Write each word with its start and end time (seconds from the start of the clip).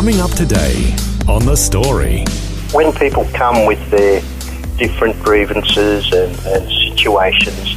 Coming 0.00 0.22
up 0.22 0.30
today 0.30 0.96
on 1.28 1.44
The 1.44 1.54
Story. 1.54 2.24
When 2.72 2.90
people 2.90 3.26
come 3.34 3.66
with 3.66 3.90
their 3.90 4.22
different 4.78 5.22
grievances 5.22 6.10
and, 6.10 6.34
and 6.46 6.72
situations, 6.88 7.76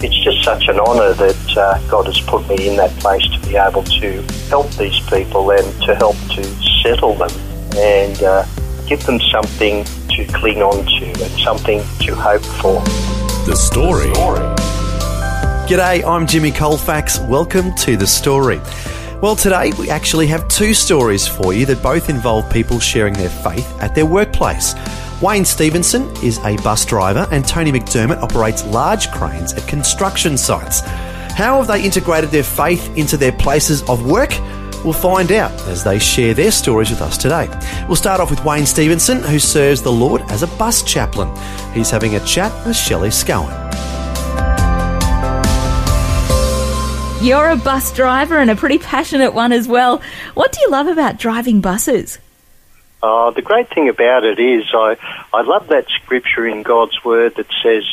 it's 0.00 0.16
just 0.22 0.44
such 0.44 0.68
an 0.68 0.78
honour 0.78 1.14
that 1.14 1.56
uh, 1.56 1.90
God 1.90 2.06
has 2.06 2.20
put 2.20 2.48
me 2.48 2.68
in 2.68 2.76
that 2.76 2.92
place 3.00 3.26
to 3.26 3.40
be 3.40 3.56
able 3.56 3.82
to 3.82 4.22
help 4.48 4.70
these 4.76 5.00
people 5.10 5.50
and 5.50 5.82
to 5.82 5.96
help 5.96 6.14
to 6.36 6.44
settle 6.84 7.16
them 7.16 7.32
and 7.76 8.22
uh, 8.22 8.46
give 8.86 9.04
them 9.04 9.18
something 9.32 9.82
to 10.10 10.24
cling 10.26 10.62
on 10.62 10.86
to 10.86 11.06
and 11.24 11.40
something 11.40 11.82
to 12.02 12.14
hope 12.14 12.44
for. 12.62 12.84
The 13.46 13.56
Story. 13.56 14.12
G'day, 15.66 16.04
I'm 16.04 16.28
Jimmy 16.28 16.52
Colfax. 16.52 17.18
Welcome 17.18 17.74
to 17.78 17.96
The 17.96 18.06
Story. 18.06 18.60
Well, 19.24 19.36
today 19.36 19.72
we 19.78 19.88
actually 19.88 20.26
have 20.26 20.46
two 20.48 20.74
stories 20.74 21.26
for 21.26 21.54
you 21.54 21.64
that 21.64 21.82
both 21.82 22.10
involve 22.10 22.52
people 22.52 22.78
sharing 22.78 23.14
their 23.14 23.30
faith 23.30 23.66
at 23.80 23.94
their 23.94 24.04
workplace. 24.04 24.74
Wayne 25.22 25.46
Stephenson 25.46 26.14
is 26.22 26.36
a 26.40 26.58
bus 26.58 26.84
driver, 26.84 27.26
and 27.30 27.42
Tony 27.48 27.72
McDermott 27.72 28.20
operates 28.20 28.66
large 28.66 29.10
cranes 29.12 29.54
at 29.54 29.66
construction 29.66 30.36
sites. 30.36 30.80
How 30.80 31.56
have 31.56 31.68
they 31.68 31.82
integrated 31.82 32.32
their 32.32 32.42
faith 32.42 32.94
into 32.98 33.16
their 33.16 33.32
places 33.32 33.82
of 33.88 34.04
work? 34.04 34.38
We'll 34.84 34.92
find 34.92 35.32
out 35.32 35.52
as 35.68 35.82
they 35.82 35.98
share 35.98 36.34
their 36.34 36.50
stories 36.50 36.90
with 36.90 37.00
us 37.00 37.16
today. 37.16 37.48
We'll 37.88 37.96
start 37.96 38.20
off 38.20 38.28
with 38.28 38.44
Wayne 38.44 38.66
Stephenson, 38.66 39.22
who 39.22 39.38
serves 39.38 39.80
the 39.80 39.90
Lord 39.90 40.20
as 40.28 40.42
a 40.42 40.48
bus 40.58 40.82
chaplain. 40.82 41.34
He's 41.72 41.88
having 41.88 42.16
a 42.16 42.20
chat 42.26 42.52
with 42.66 42.76
Shelley 42.76 43.08
Scowen. 43.08 43.63
You're 47.24 47.48
a 47.48 47.56
bus 47.56 47.90
driver 47.90 48.36
and 48.36 48.50
a 48.50 48.54
pretty 48.54 48.76
passionate 48.76 49.32
one 49.32 49.50
as 49.50 49.66
well. 49.66 50.02
What 50.34 50.52
do 50.52 50.60
you 50.60 50.68
love 50.68 50.88
about 50.88 51.18
driving 51.18 51.62
buses? 51.62 52.18
Uh, 53.02 53.30
the 53.30 53.40
great 53.40 53.70
thing 53.70 53.88
about 53.88 54.24
it 54.24 54.38
is 54.38 54.64
I, 54.74 54.98
I 55.32 55.40
love 55.40 55.68
that 55.68 55.86
scripture 55.88 56.46
in 56.46 56.62
God's 56.62 57.02
Word 57.02 57.36
that 57.36 57.46
says 57.62 57.84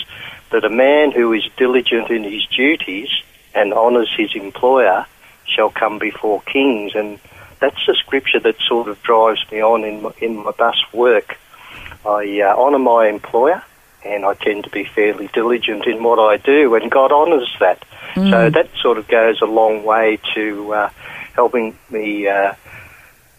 that 0.49 0.65
a 0.65 0.69
man 0.69 1.11
who 1.11 1.31
is 1.31 1.47
diligent 1.55 2.09
in 2.09 2.25
his 2.25 2.45
duties 2.47 3.07
and 3.55 3.73
honours 3.73 4.13
his 4.13 4.35
employer 4.35 5.05
shall 5.45 5.69
come 5.69 5.97
before 5.97 6.41
kings. 6.41 6.91
And 6.93 7.17
that's 7.61 7.85
the 7.87 7.95
scripture 7.95 8.41
that 8.41 8.59
sort 8.67 8.89
of 8.89 9.01
drives 9.01 9.49
me 9.49 9.61
on 9.61 9.85
in 9.85 10.01
my, 10.01 10.11
in 10.19 10.43
my 10.43 10.51
bus 10.51 10.75
work. 10.91 11.37
I 12.05 12.41
uh, 12.41 12.53
honour 12.57 12.79
my 12.79 13.07
employer 13.07 13.63
and 14.03 14.25
I 14.25 14.33
tend 14.33 14.63
to 14.65 14.69
be 14.69 14.83
fairly 14.83 15.27
diligent 15.27 15.85
in 15.85 16.03
what 16.03 16.19
I 16.19 16.37
do, 16.37 16.75
and 16.75 16.89
God 16.89 17.11
honours 17.11 17.53
that. 17.59 17.83
Mm. 18.13 18.31
So 18.31 18.49
that 18.49 18.69
sort 18.81 18.97
of 18.97 19.07
goes 19.07 19.41
a 19.41 19.45
long 19.45 19.83
way 19.83 20.19
to 20.33 20.73
uh, 20.73 20.89
helping 21.33 21.77
me 21.89 22.27
uh, 22.27 22.53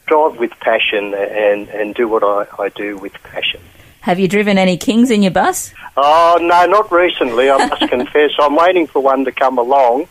drive 0.06 0.38
with 0.38 0.50
passion 0.60 1.14
and, 1.14 1.68
and 1.68 1.94
do 1.94 2.08
what 2.08 2.22
I, 2.22 2.46
I 2.62 2.68
do 2.70 2.96
with 2.98 3.12
passion. 3.22 3.60
Have 4.00 4.18
you 4.18 4.27
driven 4.27 4.58
any 4.58 4.77
kings 4.77 5.10
in 5.10 5.22
your 5.22 5.30
bus? 5.30 5.72
Oh, 5.96 6.38
no, 6.40 6.66
not 6.66 6.90
recently, 6.90 7.50
I 7.50 7.67
must 7.67 7.89
confess. 7.89 8.33
I'm 8.39 8.56
waiting 8.56 8.86
for 8.86 9.01
one 9.01 9.24
to 9.24 9.33
come 9.33 9.58
along. 9.58 10.08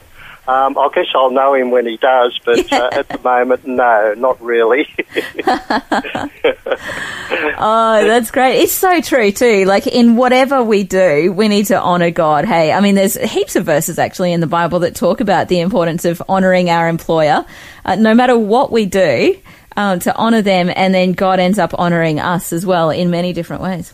Um, 0.48 0.76
I 0.76 0.90
guess 0.94 1.06
I'll 1.14 1.30
know 1.30 1.54
him 1.54 1.70
when 1.70 1.86
he 1.86 1.98
does, 1.98 2.40
but 2.44 2.72
uh, 2.74 2.90
at 2.94 3.08
the 3.08 3.20
moment, 3.20 3.66
no, 3.68 4.16
not 4.18 4.42
really. 4.42 4.88
oh, 7.60 8.04
that's 8.04 8.32
great. 8.32 8.62
It's 8.62 8.72
so 8.72 9.02
true, 9.02 9.32
too. 9.32 9.66
Like, 9.66 9.86
in 9.86 10.16
whatever 10.16 10.64
we 10.64 10.84
do, 10.84 11.32
we 11.32 11.48
need 11.48 11.68
to 11.68 11.80
honour 11.80 12.10
God. 12.10 12.46
Hey, 12.46 12.72
I 12.72 12.80
mean, 12.80 12.96
there's 12.96 13.14
heaps 13.14 13.56
of 13.56 13.66
verses 13.66 14.00
actually 14.00 14.34
in 14.34 14.40
the 14.42 14.48
Bible 14.48 14.80
that 14.80 14.96
talk 14.96 15.22
about 15.22 15.48
the 15.48 15.60
importance 15.60 16.06
of 16.06 16.24
honouring 16.28 16.72
our 16.72 16.90
employer. 16.90 17.46
Uh, 17.86 17.96
no 17.96 18.16
matter 18.16 18.38
what 18.38 18.72
we 18.72 18.88
do, 18.88 19.40
um, 19.78 20.00
to 20.00 20.16
honour 20.18 20.42
them, 20.42 20.72
and 20.76 20.94
then 20.94 21.14
God 21.14 21.40
ends 21.40 21.60
up 21.60 21.74
honouring 21.76 22.20
us 22.20 22.52
as 22.52 22.66
well 22.66 22.90
in 22.90 23.10
many 23.12 23.32
different 23.32 23.62
ways. 23.62 23.94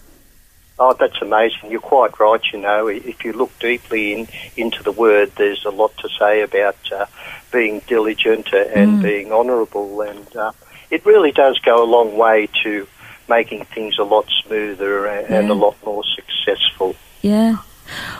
Oh, 0.79 0.93
that's 0.93 1.19
amazing. 1.21 1.71
You're 1.71 1.79
quite 1.79 2.19
right. 2.19 2.41
You 2.53 2.59
know, 2.59 2.87
if 2.87 3.25
you 3.25 3.33
look 3.33 3.51
deeply 3.59 4.13
in, 4.13 4.27
into 4.55 4.83
the 4.83 4.91
word, 4.91 5.31
there's 5.35 5.65
a 5.65 5.71
lot 5.71 5.95
to 5.97 6.09
say 6.19 6.41
about 6.41 6.77
uh, 6.91 7.07
being 7.51 7.81
diligent 7.87 8.53
and 8.53 8.99
mm. 8.99 9.01
being 9.01 9.31
honourable, 9.31 10.01
and 10.01 10.35
uh, 10.35 10.51
it 10.91 11.05
really 11.05 11.31
does 11.31 11.57
go 11.59 11.83
a 11.83 11.85
long 11.85 12.15
way 12.15 12.47
to 12.63 12.87
making 13.27 13.65
things 13.65 13.97
a 13.97 14.03
lot 14.03 14.25
smoother 14.45 15.07
and, 15.07 15.29
yeah. 15.29 15.39
and 15.39 15.49
a 15.49 15.53
lot 15.53 15.75
more 15.85 16.03
successful. 16.15 16.95
Yeah. 17.21 17.57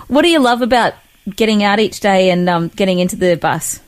What 0.08 0.24
do 0.24 0.30
you 0.30 0.40
love 0.40 0.62
about 0.62 0.96
getting 1.30 1.64
out 1.64 1.80
each 1.80 2.00
day 2.00 2.30
and 2.30 2.50
um, 2.50 2.70
getting 2.70 3.00
into 3.00 3.16
the 3.16 3.36
bus? 3.36 3.82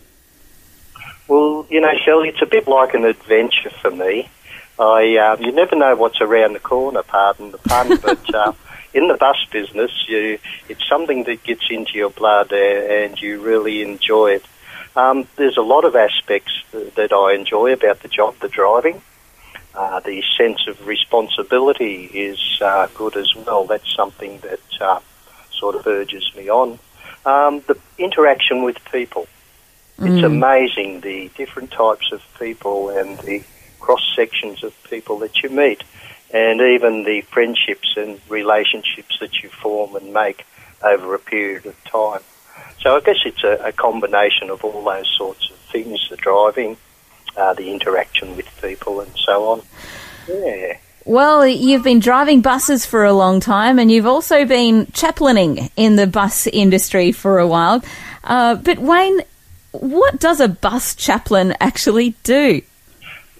Well, 1.28 1.66
you 1.70 1.80
know, 1.80 1.92
Shelley, 2.04 2.30
it's 2.30 2.42
a 2.42 2.46
bit 2.46 2.68
like 2.68 2.94
an 2.94 3.06
adventure 3.06 3.70
for 3.70 3.92
me. 3.92 4.30
I 4.80 5.18
um, 5.18 5.42
you 5.42 5.52
never 5.52 5.76
know 5.76 5.96
what's 5.96 6.22
around 6.22 6.54
the 6.54 6.60
corner. 6.60 7.04
Pardon 7.04 7.52
the 7.52 7.58
pun, 7.58 7.98
but 8.02 8.34
uh, 8.34 8.54
in 8.94 9.08
the 9.08 9.16
bus 9.16 9.46
business, 9.52 9.92
you 10.08 10.40
it's 10.70 10.88
something 10.88 11.26
that 11.26 11.44
gets 11.44 11.70
into 11.70 11.94
your 11.94 12.10
blood, 12.10 12.54
uh, 12.54 12.56
and 12.56 13.20
you 13.22 13.42
really 13.42 13.82
enjoy 13.82 14.32
it. 14.32 14.46
Um, 14.96 15.28
there's 15.36 15.58
a 15.58 15.62
lot 15.62 15.86
of 15.86 15.96
aspects 15.96 16.64
that 16.72 17.12
I 17.12 17.34
enjoy 17.34 17.74
about 17.74 18.02
the 18.02 18.08
job, 18.08 18.36
the 18.40 18.50
driving. 18.50 19.02
Uh, 19.76 20.00
the 20.00 20.24
sense 20.36 20.68
of 20.68 20.88
responsibility 20.88 22.06
is 22.06 22.40
uh, 22.60 22.88
good 22.96 23.16
as 23.16 23.34
well. 23.36 23.66
That's 23.66 23.96
something 23.96 24.40
that 24.40 24.82
uh, 24.82 25.00
sort 25.52 25.76
of 25.76 25.86
urges 25.86 26.32
me 26.36 26.50
on. 26.50 26.80
Um, 27.26 27.62
the 27.68 27.78
interaction 27.98 28.64
with 28.64 28.78
people. 28.92 29.28
Mm. 30.00 30.16
It's 30.16 30.24
amazing 30.24 31.02
the 31.02 31.30
different 31.38 31.72
types 31.72 32.12
of 32.12 32.24
people 32.40 32.90
and 32.90 33.20
the 33.20 33.44
cross 33.90 34.14
sections 34.16 34.64
of 34.64 34.72
people 34.84 35.18
that 35.18 35.42
you 35.42 35.50
meet, 35.50 35.84
and 36.32 36.62
even 36.62 37.06
the 37.06 37.22
friendships 37.22 37.98
and 37.98 38.22
relationships 38.30 39.18
that 39.20 39.42
you 39.42 39.50
form 39.50 39.96
and 39.96 40.14
make 40.14 40.46
over 40.84 41.16
a 41.16 41.18
period 41.18 41.66
of 41.66 41.76
time. 41.86 42.22
So 42.82 42.96
I 42.96 43.00
guess 43.00 43.18
it's 43.26 43.44
a, 43.44 43.54
a 43.66 43.72
combination 43.72 44.52
of 44.52 44.64
all 44.64 44.84
those 44.84 45.12
sorts 45.18 45.50
of 45.50 45.56
things: 45.72 46.08
the 46.08 46.18
driving, 46.18 46.78
uh, 47.36 47.56
the 47.56 47.72
interaction 47.72 48.38
with 48.38 48.48
people, 48.62 49.02
and 49.02 49.12
so 49.26 49.50
on. 49.50 49.64
Yeah. 50.28 50.78
Well, 51.04 51.48
you've 51.48 51.84
been 51.84 52.00
driving 52.00 52.42
buses 52.42 52.86
for 52.86 53.06
a 53.06 53.14
long 53.14 53.40
time, 53.40 53.80
and 53.80 53.92
you've 53.92 54.06
also 54.06 54.46
been 54.46 54.86
chaplaining 54.94 55.72
in 55.76 55.96
the 55.96 56.06
bus 56.06 56.46
industry 56.46 57.12
for 57.12 57.40
a 57.40 57.48
while. 57.48 57.84
Uh, 58.24 58.54
but 58.54 58.78
Wayne, 58.78 59.22
what 59.72 60.20
does 60.20 60.40
a 60.40 60.48
bus 60.48 60.94
chaplain 60.94 61.56
actually 61.60 62.12
do? 62.22 62.62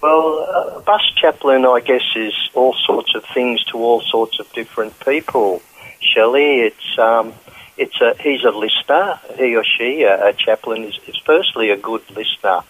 Well, 0.00 0.78
a 0.78 0.80
bus 0.80 1.02
chaplain, 1.14 1.66
I 1.66 1.80
guess, 1.80 2.04
is 2.16 2.32
all 2.54 2.74
sorts 2.86 3.14
of 3.14 3.22
things 3.34 3.62
to 3.64 3.76
all 3.76 4.00
sorts 4.00 4.40
of 4.40 4.50
different 4.54 4.98
people. 5.00 5.60
Shelley, 6.00 6.60
it's 6.60 6.98
um, 6.98 7.34
it's 7.76 8.00
a 8.00 8.14
he's 8.18 8.42
a 8.44 8.50
listener. 8.50 9.20
He 9.36 9.54
or 9.56 9.64
she, 9.64 10.02
a, 10.04 10.28
a 10.28 10.32
chaplain, 10.32 10.84
is, 10.84 10.98
is 11.06 11.18
firstly 11.18 11.68
a 11.68 11.76
good 11.76 12.02
listener. 12.16 12.60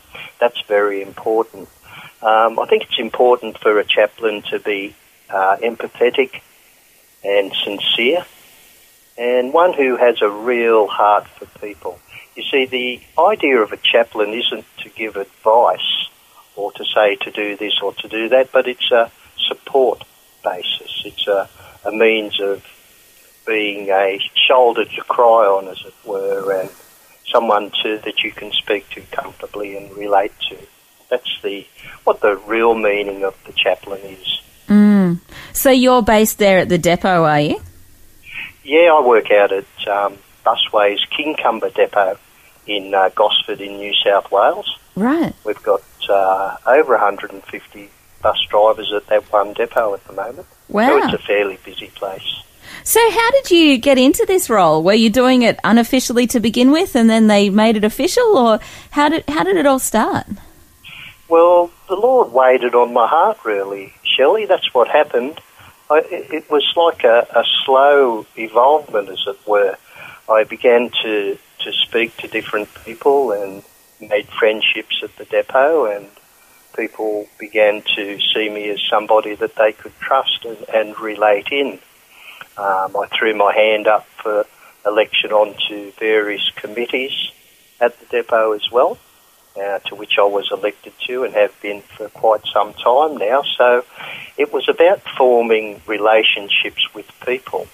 That's 0.41 0.61
very 0.63 1.03
important. 1.03 1.69
Um, 2.21 2.59
I 2.59 2.67
think 2.69 2.83
it's 2.83 2.99
important 2.99 3.59
for 3.59 3.79
a 3.79 3.85
chaplain 3.85 4.43
to 4.51 4.59
be 4.59 4.97
uh, 5.29 5.57
empathetic 5.59 6.41
and 7.23 7.53
sincere, 7.53 8.27
and 9.17 9.53
one 9.53 9.73
who 9.73 9.97
has 9.97 10.21
a 10.21 10.29
real 10.29 10.89
heart 10.89 11.29
for 11.29 11.47
people. 11.61 12.01
You 12.35 12.43
see, 12.43 12.67
the 12.67 13.01
idea 13.23 13.61
of 13.61 13.71
a 13.71 13.77
chaplain 13.77 14.31
isn't 14.31 14.65
to 14.79 14.89
give 14.89 15.15
advice 15.15 16.09
or 16.57 16.73
to 16.73 16.85
say 16.85 17.17
to 17.17 17.31
do 17.31 17.57
this 17.57 17.75
or 17.83 17.95
to 17.95 18.09
do 18.09 18.29
that, 18.31 18.53
but 18.53 18.69
it's 18.69 18.91
a 18.91 19.11
support 19.49 20.05
basis. 20.43 21.03
It's 21.05 21.27
a, 21.27 21.49
a 21.85 21.93
means 21.93 22.41
of 22.41 22.65
being 23.47 23.89
a 23.89 24.21
shoulder 24.49 24.85
to 24.85 25.03
cry 25.03 25.47
on, 25.47 25.69
as 25.69 25.81
it 25.85 25.95
were, 26.05 26.61
and 26.61 26.71
someone 27.33 27.71
to, 27.83 27.99
that 27.99 28.23
you 28.23 28.33
can 28.33 28.53
speak 28.53 28.89
to 28.91 29.01
comfortably 29.13 29.77
and 29.77 29.91
relate 29.97 30.33
to. 30.51 30.59
That's 31.09 31.41
the 31.43 31.67
what 32.05 32.21
the 32.21 32.37
real 32.37 32.75
meaning 32.75 33.25
of 33.25 33.37
the 33.45 33.53
chaplain 33.53 34.01
is. 34.03 34.41
Mm. 34.69 35.21
So 35.53 35.71
you're 35.71 36.03
based 36.03 36.39
there 36.39 36.59
at 36.59 36.69
the 36.69 36.79
depot, 36.79 37.25
are 37.25 37.41
you? 37.41 37.61
Yeah, 38.63 38.93
I 38.95 39.05
work 39.05 39.31
out 39.33 39.53
at 39.53 39.89
um, 39.89 40.19
Busways 40.45 41.01
Kincumber 41.11 41.75
Depot 41.75 42.19
in 42.67 42.95
uh, 42.95 43.09
Gosford 43.15 43.61
in 43.61 43.79
New 43.79 43.93
South 44.05 44.31
Wales. 44.31 44.79
Right. 44.95 45.35
We've 45.45 45.63
got 45.63 45.83
uh, 46.09 46.57
over 46.67 46.93
150 46.93 47.91
bus 48.23 48.39
drivers 48.49 48.93
at 48.93 49.07
that 49.09 49.25
one 49.33 49.53
depot 49.55 49.95
at 49.95 50.05
the 50.07 50.13
moment. 50.13 50.47
Wow. 50.69 50.89
So 50.89 51.05
it's 51.05 51.23
a 51.23 51.27
fairly 51.27 51.59
busy 51.65 51.89
place. 51.89 52.43
So, 52.85 53.01
how 53.11 53.31
did 53.33 53.51
you 53.51 53.79
get 53.79 53.99
into 53.99 54.25
this 54.27 54.49
role? 54.49 54.83
Were 54.83 54.95
you 54.95 55.11
doing 55.11 55.43
it 55.43 55.59
unofficially 55.65 56.27
to 56.29 56.41
begin 56.41 56.71
with, 56.71 56.95
and 56.95 57.11
then 57.11 57.27
they 57.27 57.51
made 57.51 57.77
it 57.77 57.85
official, 57.85 58.39
or 58.39 58.61
how 58.93 59.09
did 59.09 59.25
how 59.29 59.43
did 59.43 59.57
it 59.57 59.67
all 59.67 59.79
start? 59.79 60.27
Well, 61.29 61.71
the 61.89 61.97
Lord 61.97 62.33
waited 62.33 62.75
on 62.75 62.93
my 62.93 63.07
heart, 63.07 63.39
really, 63.45 63.93
Shelley. 64.03 64.47
That's 64.47 64.73
what 64.73 64.89
happened. 64.89 65.41
I, 65.91 65.99
it 66.11 66.33
it 66.33 66.51
was 66.51 66.65
like 66.77 67.05
a, 67.05 67.27
a 67.35 67.45
slow 67.65 68.27
evolvement, 68.37 69.09
as 69.09 69.25
it 69.27 69.39
were. 69.47 69.77
I 70.29 70.45
began 70.45 70.91
to, 71.03 71.37
to 71.61 71.73
speak 71.73 72.17
to 72.19 72.29
different 72.29 72.69
people 72.85 73.33
and 73.33 73.65
made 74.01 74.27
friendships 74.29 75.01
at 75.03 75.15
the 75.17 75.25
depot, 75.25 75.87
and 75.87 76.07
people 76.77 77.29
began 77.39 77.83
to 77.97 78.19
see 78.35 78.49
me 78.49 78.71
as 78.71 78.81
somebody 78.89 79.35
that 79.35 79.57
they 79.57 79.73
could 79.73 79.97
trust 80.01 80.45
and, 80.45 80.59
and 80.73 80.99
relate 80.99 81.49
in. 81.51 81.79
Um, 82.57 82.97
I 82.97 83.07
threw 83.17 83.35
my 83.35 83.55
hand 83.55 83.87
up 83.87 84.07
for 84.23 84.47
election 84.87 85.33
onto 85.33 85.93
various 85.93 86.51
committees 86.57 87.33
at 87.81 87.99
the 87.99 88.07
depot 88.07 88.53
as 88.53 88.71
well, 88.71 88.99
uh, 89.57 89.79
to 89.81 89.95
which 89.95 90.19
I 90.19 90.25
was 90.25 90.51
elected 90.51 90.93
to 91.07 91.25
and 91.25 91.35
have 91.35 91.55
been 91.61 91.83
for 91.83 92.09
quite 92.09 92.45
some 92.53 92.73
time 92.75 93.17
now. 93.17 93.43
So 93.57 93.85
it 94.37 94.53
was 94.53 94.69
about 94.69 95.01
forming 95.17 95.81
relationships 95.87 96.95
with 96.95 97.11
people. 97.25 97.67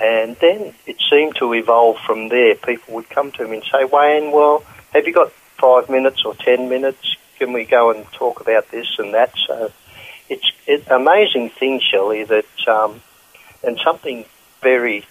And 0.00 0.36
then 0.36 0.74
it 0.86 0.96
seemed 1.10 1.36
to 1.36 1.52
evolve 1.52 1.98
from 2.06 2.28
there. 2.28 2.54
People 2.54 2.94
would 2.94 3.10
come 3.10 3.30
to 3.32 3.46
me 3.46 3.58
and 3.58 3.64
say, 3.70 3.84
Wayne, 3.84 4.32
well, 4.32 4.64
have 4.92 5.06
you 5.06 5.12
got 5.12 5.32
five 5.62 5.88
minutes 5.88 6.24
or 6.24 6.34
ten 6.34 6.68
minutes? 6.68 7.16
Can 7.38 7.52
we 7.52 7.64
go 7.64 7.92
and 7.92 8.04
talk 8.12 8.40
about 8.40 8.70
this 8.70 8.98
and 8.98 9.14
that? 9.14 9.32
So 9.46 9.72
it's 10.28 10.52
an 10.66 10.82
amazing 10.90 11.50
thing, 11.50 11.80
Shelley, 11.80 12.24
that, 12.24 12.68
um, 12.68 13.00
and 13.62 13.78
something 13.84 14.24
very 14.60 15.04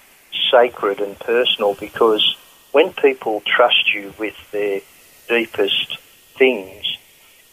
sacred 0.51 1.00
and 1.00 1.18
personal 1.19 1.74
because 1.75 2.36
when 2.71 2.92
people 2.94 3.42
trust 3.45 3.94
you 3.94 4.13
with 4.19 4.36
their 4.51 4.81
deepest 5.30 5.98
things, 6.38 6.97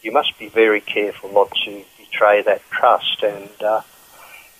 you 0.01 0.11
must 0.11 0.37
be 0.37 0.49
very 0.49 0.81
careful 0.81 1.31
not 1.31 1.51
to 1.65 1.83
betray 1.97 2.41
that 2.41 2.61
trust. 2.69 3.23
And 3.23 3.49
uh, 3.61 3.81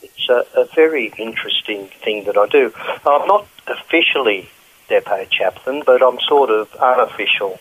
it's 0.01 0.29
a, 0.29 0.45
a 0.61 0.65
very 0.75 1.11
interesting 1.17 1.87
thing 2.03 2.25
that 2.25 2.37
I 2.37 2.47
do. 2.47 2.73
I'm 3.05 3.27
not 3.27 3.47
officially 3.67 4.49
depot 4.87 5.25
chaplain, 5.29 5.83
but 5.85 6.01
I'm 6.01 6.19
sort 6.27 6.49
of 6.49 6.73
unofficial 6.75 7.59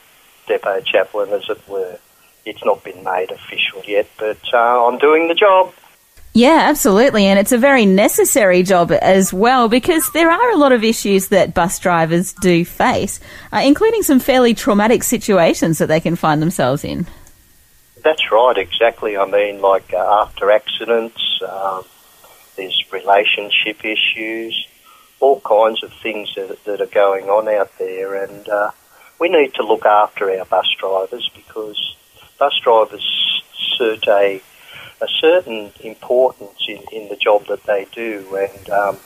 depot 0.49 0.81
chaplain, 0.81 1.33
as 1.33 1.49
it 1.49 1.61
were. 1.69 1.99
It's 2.45 2.65
not 2.65 2.83
been 2.83 3.05
made 3.05 3.31
official 3.31 3.83
yet, 3.87 4.09
but 4.19 4.39
uh, 4.53 4.87
I'm 4.87 4.99
doing 4.99 5.29
the 5.29 5.35
job. 5.35 5.73
Yeah, 6.35 6.67
absolutely. 6.69 7.27
And 7.27 7.39
it's 7.39 7.53
a 7.53 7.59
very 7.59 7.85
necessary 7.85 8.63
job 8.63 8.93
as 8.93 9.33
well 9.33 9.69
because 9.69 10.11
there 10.13 10.31
are 10.31 10.51
a 10.51 10.57
lot 10.57 10.73
of 10.73 10.85
issues 10.85 11.29
that 11.29 11.53
bus 11.53 11.79
drivers 11.79 12.33
do 12.35 12.65
face, 12.65 13.19
uh, 13.53 13.63
including 13.65 14.03
some 14.03 14.21
fairly 14.21 14.55
traumatic 14.55 15.03
situations 15.03 15.79
that 15.79 15.87
they 15.87 16.01
can 16.01 16.17
find 16.17 16.41
themselves 16.41 16.85
in. 16.85 17.07
That's 18.05 18.31
right, 18.31 18.57
exactly. 18.57 19.17
I 19.17 19.27
mean, 19.27 19.61
like 19.61 19.93
uh, 19.93 20.23
after 20.23 20.51
accidents, 20.51 21.43
um, 21.43 21.85
there's 22.57 22.85
relationship 22.93 23.85
issues, 23.85 24.69
all 25.21 25.41
kinds 25.41 25.83
of 25.83 25.93
things 25.95 26.33
that, 26.37 26.65
that 26.65 26.81
are 26.81 26.87
going 26.87 27.29
on 27.29 27.49
out 27.49 27.77
there, 27.79 28.15
and 28.23 28.49
uh, 28.49 28.71
we 29.19 29.29
need 29.29 29.55
to 29.55 29.63
look 29.63 29.85
after 29.85 30.31
our 30.31 30.45
bus 30.45 30.69
drivers 30.79 31.29
because 31.35 31.97
bus 32.39 32.59
drivers 32.63 33.43
assert 33.55 34.07
a, 34.09 34.41
a 35.01 35.09
certain 35.21 35.73
importance 35.81 36.65
in, 36.69 36.83
in 36.93 37.09
the 37.09 37.17
job 37.17 37.47
that 37.47 37.65
they 37.65 37.87
do, 37.93 38.37
and 38.37 38.71
um, 38.71 38.99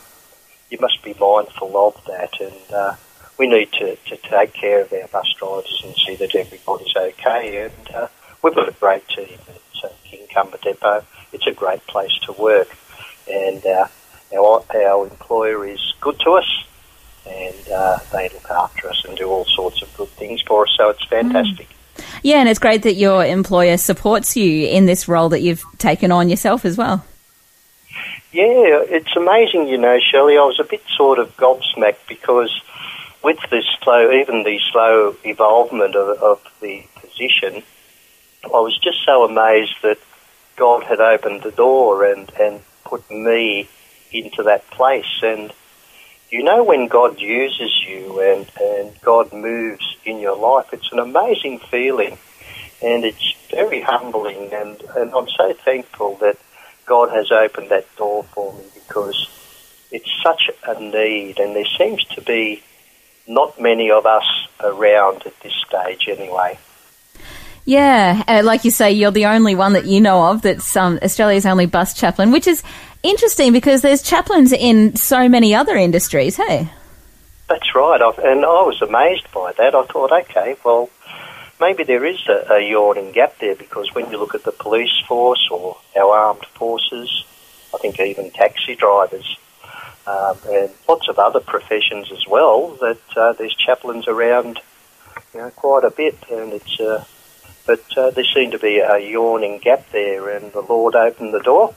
you 0.71 0.79
must 0.81 1.03
be 1.03 1.15
mindful 1.19 1.77
of 1.77 2.05
that. 2.07 2.41
And 2.41 2.73
uh, 2.73 2.95
we 3.39 3.47
need 3.47 3.73
to, 3.73 3.97
to 3.97 4.17
take 4.17 4.53
care 4.53 4.83
of 4.83 4.93
our 4.93 5.09
bus 5.09 5.33
drivers 5.39 5.83
and 5.85 5.95
see 5.95 6.17
that 6.17 6.35
everybody's 6.35 6.95
okay. 6.97 7.65
And 7.65 7.95
uh, 7.95 8.09
we've 8.43 8.55
got 8.55 8.69
a 8.69 8.73
great 8.73 9.07
team 9.09 9.39
at 9.49 9.57
uh, 9.85 10.57
Depot. 10.63 11.05
It's 11.33 11.47
a 11.47 11.53
great 11.53 11.87
place 11.87 12.13
to 12.27 12.33
work, 12.33 12.69
and 13.31 13.65
uh, 13.65 13.87
our 14.35 14.65
our 14.75 15.07
employer 15.07 15.67
is 15.67 15.95
good 16.01 16.19
to 16.21 16.31
us, 16.33 16.65
and 17.27 17.69
uh, 17.71 17.99
they 18.13 18.29
look 18.29 18.51
after 18.51 18.89
us 18.89 19.03
and 19.07 19.17
do 19.17 19.29
all 19.29 19.45
sorts 19.45 19.83
of 19.83 19.95
good 19.97 20.11
things 20.11 20.43
for 20.43 20.67
us. 20.67 20.75
So 20.77 20.91
it's 20.91 21.07
fantastic. 21.23 21.69
Mm. 21.69 22.05
Yeah, 22.23 22.37
and 22.39 22.49
it's 22.49 22.59
great 22.59 22.83
that 22.83 22.95
your 22.95 23.25
employer 23.25 23.77
supports 23.77 24.37
you 24.37 24.67
in 24.67 24.87
this 24.87 25.09
role 25.09 25.29
that 25.31 25.41
you've 25.41 25.65
taken 25.79 26.11
on 26.11 26.29
yourself 26.29 26.65
as 26.65 26.77
well. 26.77 27.05
Yeah, 28.33 28.83
it's 28.89 29.15
amazing, 29.15 29.69
you 29.69 29.77
know, 29.77 29.99
Shelley. 30.01 30.39
I 30.39 30.45
was 30.45 30.59
a 30.59 30.65
bit 30.65 30.83
sort 30.97 31.19
of 31.19 31.37
gobsmacked 31.37 32.09
because 32.09 32.63
with 33.23 33.39
this 33.51 33.67
slow, 33.83 34.11
even 34.11 34.43
the 34.43 34.59
slow 34.71 35.15
evolvement 35.25 35.95
of, 35.95 36.23
of 36.23 36.53
the 36.61 36.83
position, 36.95 37.63
I 38.45 38.61
was 38.61 38.79
just 38.79 39.05
so 39.05 39.25
amazed 39.25 39.75
that 39.83 39.99
God 40.57 40.83
had 40.85 41.01
opened 41.01 41.43
the 41.43 41.51
door 41.51 42.05
and, 42.05 42.31
and 42.41 42.61
put 42.85 43.09
me 43.11 43.69
into 44.13 44.43
that 44.45 44.69
place. 44.71 45.21
And 45.23 45.53
you 46.33 46.43
know, 46.43 46.65
when 46.65 46.89
God 46.89 47.21
uses 47.21 47.85
you 47.87 48.21
and, 48.21 48.51
and 48.59 49.01
God 49.03 49.35
moves 49.35 49.97
in 50.07 50.19
your 50.19 50.37
life, 50.37 50.73
it's 50.73 50.91
an 50.91 50.99
amazing 50.99 51.59
feeling 51.59 52.17
and 52.83 53.05
it's 53.05 53.35
very 53.51 53.83
humbling. 53.83 54.51
And, 54.51 54.81
and 54.97 55.13
I'm 55.15 55.29
so 55.29 55.53
thankful 55.53 56.17
that 56.17 56.39
God 56.87 57.11
has 57.11 57.31
opened 57.31 57.69
that 57.69 57.85
door 57.97 58.25
for 58.25 58.55
me 58.55 58.65
because 58.75 59.29
it's 59.91 60.11
such 60.23 60.51
a 60.67 60.81
need, 60.81 61.39
and 61.39 61.55
there 61.55 61.67
seems 61.79 62.03
to 62.07 62.23
be 62.23 62.63
not 63.29 63.61
many 63.61 63.91
of 63.91 64.07
us 64.07 64.25
around 64.61 65.23
at 65.27 65.39
this 65.41 65.53
stage 65.69 66.09
anyway. 66.09 66.59
Yeah, 67.67 68.25
uh, 68.27 68.43
like 68.43 68.65
you 68.65 68.71
say, 68.71 68.91
you're 68.91 69.13
the 69.13 69.27
only 69.27 69.55
one 69.55 69.75
that 69.75 69.85
you 69.85 70.01
know 70.01 70.31
of 70.31 70.43
that's 70.43 70.77
um, 70.77 70.99
Australia's 71.03 71.47
only 71.47 71.67
bus 71.67 71.95
chaplain, 71.95 72.33
which 72.33 72.49
is 72.49 72.63
interesting 73.03 73.53
because 73.53 73.83
there's 73.83 74.03
chaplains 74.03 74.53
in 74.53 74.97
so 74.97 75.29
many 75.29 75.55
other 75.55 75.77
industries, 75.77 76.37
hey? 76.37 76.71
That's 77.49 77.75
right, 77.75 78.01
I've, 78.01 78.19
and 78.19 78.45
I 78.45 78.63
was 78.63 78.81
amazed 78.81 79.31
by 79.33 79.53
that. 79.53 79.75
I 79.75 79.85
thought, 79.87 80.13
okay, 80.13 80.57
well, 80.65 80.89
maybe 81.61 81.85
there 81.85 82.05
is 82.05 82.21
a, 82.29 82.55
a 82.55 82.71
yawning 82.71 83.13
gap 83.13 83.39
there 83.39 83.55
because 83.55 83.95
when 83.95 84.11
you 84.11 84.19
look 84.19 84.35
at 84.35 84.45
the 84.45 84.53
police 84.53 85.03
force 85.07 85.49
or 85.51 85.77
our 85.97 86.11
armed 86.11 86.47
forces, 86.55 87.25
I 87.75 87.79
think 87.79 88.01
even 88.01 88.31
taxi 88.31 88.75
drivers, 88.75 89.37
um, 90.07 90.37
and 90.49 90.71
lots 90.89 91.09
of 91.09 91.19
other 91.19 91.41
professions 91.41 92.11
as 92.11 92.27
well, 92.27 92.77
that 92.81 93.17
uh, 93.17 93.33
there's 93.35 93.55
chaplains 93.55 94.09
around, 94.09 94.61
you 95.35 95.41
know, 95.41 95.51
quite 95.51 95.85
a 95.85 95.91
bit, 95.91 96.17
and 96.31 96.53
it's. 96.53 96.81
Uh, 96.81 97.05
but 97.65 97.97
uh, 97.97 98.11
there 98.11 98.25
seemed 98.25 98.53
to 98.53 98.59
be 98.59 98.79
a 98.79 98.99
yawning 98.99 99.59
gap 99.59 99.89
there, 99.93 100.29
and 100.31 100.53
the 100.53 100.63
Lord 100.63 100.97
opened 100.97 101.33
the 101.33 101.39
door, 101.39 101.73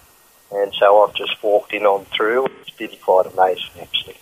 and 0.52 0.74
so 0.74 1.04
I've 1.04 1.16
just 1.16 1.42
walked 1.44 1.74
in 1.74 1.86
on 1.86 2.06
through. 2.06 2.48
It's 2.62 2.72
been 2.72 2.92
quite 3.02 3.26
amazing, 3.28 3.82
actually. 3.82 4.18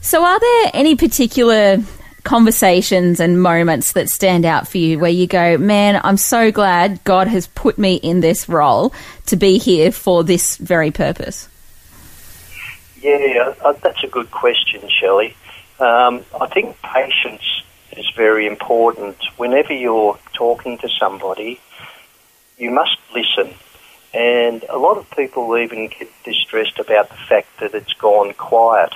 So, 0.00 0.24
are 0.24 0.38
there 0.38 0.70
any 0.74 0.96
particular 0.96 1.78
conversations 2.24 3.20
and 3.20 3.40
moments 3.40 3.92
that 3.92 4.10
stand 4.10 4.44
out 4.44 4.68
for 4.68 4.78
you 4.78 4.98
where 4.98 5.10
you 5.10 5.26
go, 5.26 5.56
man, 5.56 6.00
I'm 6.04 6.16
so 6.16 6.52
glad 6.52 7.02
God 7.04 7.26
has 7.26 7.46
put 7.46 7.78
me 7.78 7.94
in 7.96 8.20
this 8.20 8.48
role 8.48 8.92
to 9.26 9.36
be 9.36 9.58
here 9.58 9.90
for 9.90 10.22
this 10.24 10.56
very 10.58 10.90
purpose? 10.90 11.48
Yeah, 13.00 13.54
uh, 13.64 13.72
that's 13.74 14.02
a 14.02 14.08
good 14.08 14.30
question, 14.30 14.88
Shelley. 14.88 15.36
Um, 15.78 16.24
I 16.38 16.46
think 16.52 16.76
patience 16.82 17.62
is 17.96 18.08
very 18.16 18.46
important. 18.46 19.16
Whenever 19.36 19.72
you're 19.72 20.18
talking 20.32 20.78
to 20.78 20.88
somebody, 21.00 21.60
you 22.58 22.70
must 22.70 22.98
listen. 23.14 23.54
And 24.14 24.64
a 24.70 24.78
lot 24.78 24.96
of 24.96 25.10
people 25.10 25.56
even 25.58 25.88
get 25.88 26.08
distressed 26.24 26.78
about 26.78 27.10
the 27.10 27.16
fact 27.28 27.48
that 27.60 27.74
it's 27.74 27.92
gone 27.94 28.32
quiet. 28.34 28.92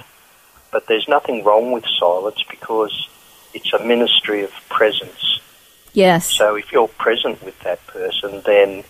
But 0.70 0.86
there's 0.86 1.06
nothing 1.06 1.44
wrong 1.44 1.72
with 1.72 1.84
silence 1.98 2.42
because 2.48 3.08
it's 3.52 3.72
a 3.72 3.84
ministry 3.84 4.42
of 4.42 4.50
presence. 4.70 5.40
Yes. 5.92 6.30
So 6.32 6.56
if 6.56 6.72
you're 6.72 6.88
present 6.88 7.42
with 7.42 7.58
that 7.60 7.86
person, 7.86 8.42
then 8.46 8.84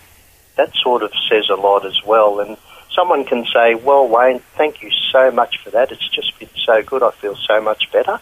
that 0.57 0.73
sort 0.77 1.03
of 1.03 1.13
says 1.29 1.49
a 1.51 1.57
lot 1.57 1.85
as 1.85 2.05
well. 2.07 2.39
And 2.39 2.57
someone 2.95 3.25
can 3.25 3.45
say, 3.53 3.75
Well, 3.75 4.07
Wayne, 4.07 4.41
thank 4.57 4.83
you 4.83 4.91
so 5.11 5.33
much 5.33 5.59
for 5.59 5.71
that. 5.71 5.91
It's 5.91 6.09
just 6.09 6.39
been 6.39 6.51
so 6.65 6.83
good. 6.83 7.03
I 7.03 7.11
feel 7.11 7.37
so 7.37 7.61
much 7.61 7.91
better. 7.91 8.21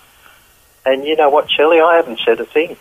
And 0.86 1.04
you 1.04 1.16
know 1.16 1.28
what, 1.28 1.50
Shelley? 1.50 1.80
I 1.80 1.96
haven't 1.96 2.20
said 2.24 2.40
a 2.40 2.46
thing. 2.46 2.76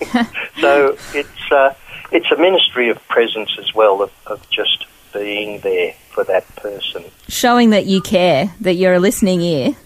so 0.60 0.96
it's 1.12 1.52
uh, 1.52 1.74
it's 2.12 2.30
a 2.30 2.36
ministry 2.36 2.90
of 2.90 3.06
presence 3.08 3.50
as 3.58 3.74
well, 3.74 4.02
of, 4.02 4.12
of 4.26 4.48
just 4.50 4.86
being 5.12 5.60
there 5.60 5.94
for 6.10 6.24
that 6.24 6.46
person. 6.56 7.04
Showing 7.28 7.70
that 7.70 7.86
you 7.86 8.00
care, 8.00 8.52
that 8.60 8.74
you're 8.74 8.94
a 8.94 8.98
listening 9.00 9.40
ear. 9.40 9.76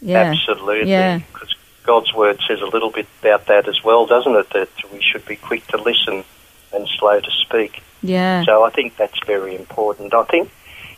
Yeah. 0.00 0.32
Absolutely. 0.32 0.90
Yeah. 0.90 1.18
Because 1.32 1.54
God's 1.84 2.12
word 2.14 2.40
says 2.48 2.60
a 2.60 2.66
little 2.66 2.90
bit 2.90 3.06
about 3.20 3.46
that 3.46 3.68
as 3.68 3.82
well, 3.84 4.06
doesn't 4.06 4.34
it? 4.34 4.50
That 4.50 4.68
we 4.92 5.02
should 5.02 5.24
be 5.26 5.36
quick 5.36 5.66
to 5.68 5.76
listen 5.76 6.24
and 6.72 6.88
slow 6.98 7.20
to 7.20 7.30
speak. 7.44 7.82
Yeah. 8.02 8.44
So 8.44 8.64
I 8.64 8.70
think 8.70 8.96
that's 8.96 9.18
very 9.26 9.54
important. 9.56 10.14
I 10.14 10.24
think 10.24 10.50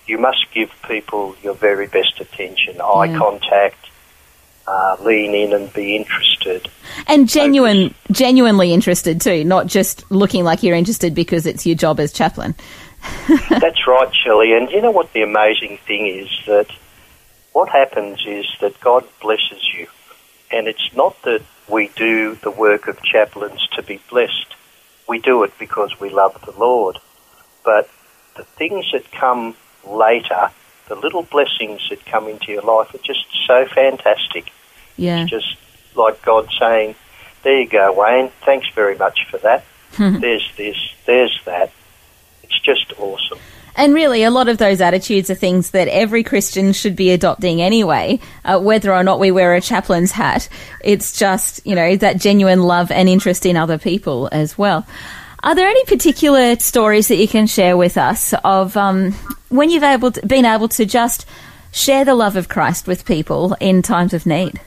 you 0.07 0.19
must 0.19 0.47
give 0.53 0.71
people 0.89 1.35
your 1.43 1.55
very 1.55 1.87
best 1.87 2.21
attention, 2.21 2.81
eye 2.81 3.07
Yeah. 3.07 3.19
contact, 3.19 3.87
uh, 4.67 4.97
lean 5.01 5.35
in 5.35 5.53
and 5.53 5.73
be 5.73 5.97
interested. 5.97 6.69
And 7.07 7.29
genuine, 7.29 7.95
genuinely 8.11 8.73
interested 8.73 9.21
too, 9.21 9.45
not 9.45 9.67
just 9.67 10.11
looking 10.11 10.45
like 10.45 10.63
you're 10.63 10.77
interested 10.77 11.15
because 11.15 11.47
it's 11.47 11.67
your 11.67 11.77
job 11.77 12.01
as 12.01 12.13
chaplain. 12.13 12.55
That's 13.49 13.87
right, 13.87 14.15
Shelley. 14.15 14.55
And 14.55 14.71
you 14.71 14.81
know 14.81 14.91
what 14.91 15.13
the 15.13 15.23
amazing 15.23 15.79
thing 15.87 16.07
is 16.07 16.29
that 16.47 16.69
what 17.53 17.69
happens 17.69 18.25
is 18.27 18.47
that 18.61 18.81
God 18.81 19.05
blesses 19.21 19.63
you. 19.75 19.87
And 20.51 20.69
it's 20.69 20.95
not 20.95 21.21
that 21.23 21.43
we 21.69 21.89
do 21.97 22.35
the 22.37 22.51
work 22.51 22.89
of 22.89 23.03
chaplains 23.03 23.67
to 23.73 23.83
be 23.83 24.01
blessed. 24.11 24.55
We 25.09 25.19
do 25.19 25.43
it 25.43 25.53
because 25.59 25.99
we 25.99 26.11
love 26.11 26.41
the 26.45 26.53
Lord. 26.53 26.99
But 27.65 27.89
the 28.37 28.45
things 28.45 28.91
that 28.93 29.11
come 29.11 29.57
later, 29.87 30.51
the 30.89 30.95
little 30.97 31.23
blessings 31.23 31.89
that 31.91 32.05
come 32.07 32.29
into 32.29 32.53
your 32.53 32.63
life 32.63 32.95
are 32.95 32.99
just 32.99 33.27
so 33.47 33.67
fantastic. 33.67 34.53
Yeah. 34.97 35.25
Just 35.27 35.57
like 35.95 36.23
God 36.23 36.49
saying, 36.59 36.95
there 37.43 37.61
you 37.61 37.69
go, 37.69 37.93
Wayne. 37.93 38.31
Thanks 38.45 38.69
very 38.75 38.97
much 38.97 39.27
for 39.31 39.39
that. 39.39 39.65
there's 39.99 40.51
this, 40.57 40.77
there's 41.07 41.41
that. 41.45 41.73
It's 42.43 42.61
just 42.61 42.93
awesome. 42.99 43.39
And 43.75 43.95
really, 43.95 44.23
a 44.23 44.31
lot 44.31 44.49
of 44.49 44.59
those 44.59 44.81
attitudes 44.83 45.31
are 45.31 45.35
things 45.35 45.71
that 45.71 45.89
every 45.89 46.23
Christian 46.23 46.75
should 46.75 46.95
be 46.95 47.11
adopting 47.11 47.63
anyway, 47.63 48.21
uh, 48.45 48.61
whether 48.61 48.93
or 48.93 49.03
not 49.03 49.19
we 49.19 49.31
wear 49.31 49.55
a 49.55 49.63
chaplain's 49.63 50.13
hat. 50.13 50.49
It's 50.83 51.19
just, 51.19 51.67
you 51.67 51.75
know, 51.75 51.97
that 51.97 52.21
genuine 52.21 52.63
love 52.65 52.91
and 52.91 53.09
interest 53.09 53.47
in 53.47 53.57
other 53.57 53.79
people 53.79 54.29
as 54.31 54.59
well. 54.59 54.87
Are 55.45 55.57
there 55.57 55.67
any 55.67 55.85
particular 55.87 56.57
stories 56.61 57.09
that 57.09 57.17
you 57.17 57.27
can 57.27 57.49
share 57.49 57.77
with 57.77 57.99
us 57.99 58.33
of 58.45 58.77
um, 58.77 59.11
when 59.49 59.71
you've 59.71 59.83
able 59.83 60.13
to, 60.13 60.25
been 60.25 60.45
able 60.45 60.69
to 60.69 60.87
just 60.87 61.27
share 61.73 62.05
the 62.05 62.15
love 62.15 62.37
of 62.37 62.49
Christ 62.49 62.87
with 62.87 63.05
people 63.05 63.57
in 63.59 63.83
times 63.83 64.15
of 64.15 64.25
need? 64.25 64.61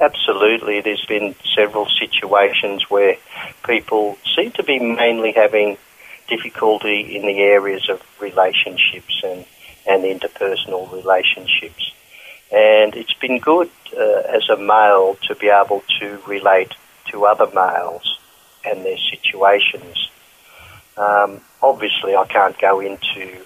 Absolutely. 0.00 0.80
There's 0.80 1.06
been 1.06 1.36
several 1.54 1.86
situations 1.86 2.90
where 2.90 3.16
people 3.64 4.18
seem 4.34 4.50
to 4.52 4.64
be 4.64 4.80
mainly 4.80 5.30
having 5.30 5.78
difficulty 6.26 7.14
in 7.16 7.22
the 7.22 7.38
areas 7.38 7.88
of 7.88 8.02
relationships 8.20 9.22
and, 9.22 9.44
and 9.86 10.02
interpersonal 10.02 10.92
relationships. 10.92 11.92
And 12.50 12.96
it's 12.96 13.14
been 13.14 13.38
good 13.38 13.70
uh, 13.96 14.22
as 14.34 14.48
a 14.48 14.56
male 14.56 15.16
to 15.28 15.36
be 15.36 15.48
able 15.48 15.84
to 16.00 16.18
relate 16.26 16.72
to 17.12 17.26
other 17.26 17.46
males 17.54 18.18
and 18.66 18.84
their 18.84 18.98
situations. 18.98 20.10
Um, 20.96 21.40
obviously, 21.62 22.14
I 22.14 22.24
can't 22.26 22.58
go 22.58 22.80
into 22.80 23.38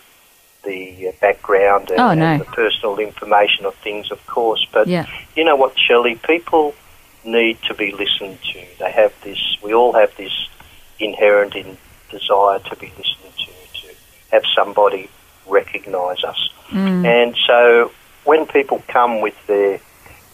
the 0.65 1.09
uh, 1.09 1.13
background 1.21 1.91
and, 1.91 2.01
Oh, 2.01 2.15
no. 2.15 2.25
and 2.25 2.41
the 2.41 2.45
personal 2.47 2.99
information 2.99 3.65
of 3.65 3.75
things, 3.77 4.11
of 4.11 4.25
course, 4.27 4.67
but 4.73 4.87
Yeah. 4.87 5.07
you 5.35 5.45
know 5.45 5.57
what, 5.57 5.79
Shelley? 5.79 6.17
People 6.17 6.75
need 7.25 7.59
to 7.69 7.75
be 7.75 7.93
listened 7.93 8.39
to. 8.53 8.61
They 8.79 8.91
have 8.91 9.13
this. 9.23 9.39
We 9.63 9.73
all 9.73 9.93
have 9.93 10.15
this 10.17 10.33
inherent 10.99 11.55
in 11.55 11.79
desire 12.11 12.59
to 12.59 12.77
be 12.77 12.93
listened 12.99 13.35
to, 13.39 13.81
to 13.81 13.95
have 14.31 14.43
somebody 14.55 15.09
recognise 15.47 16.23
us. 16.25 16.51
And 16.71 17.35
so, 17.47 17.93
when 18.25 18.45
people 18.47 18.83
come 18.89 19.21
with 19.23 19.35
their 19.47 19.81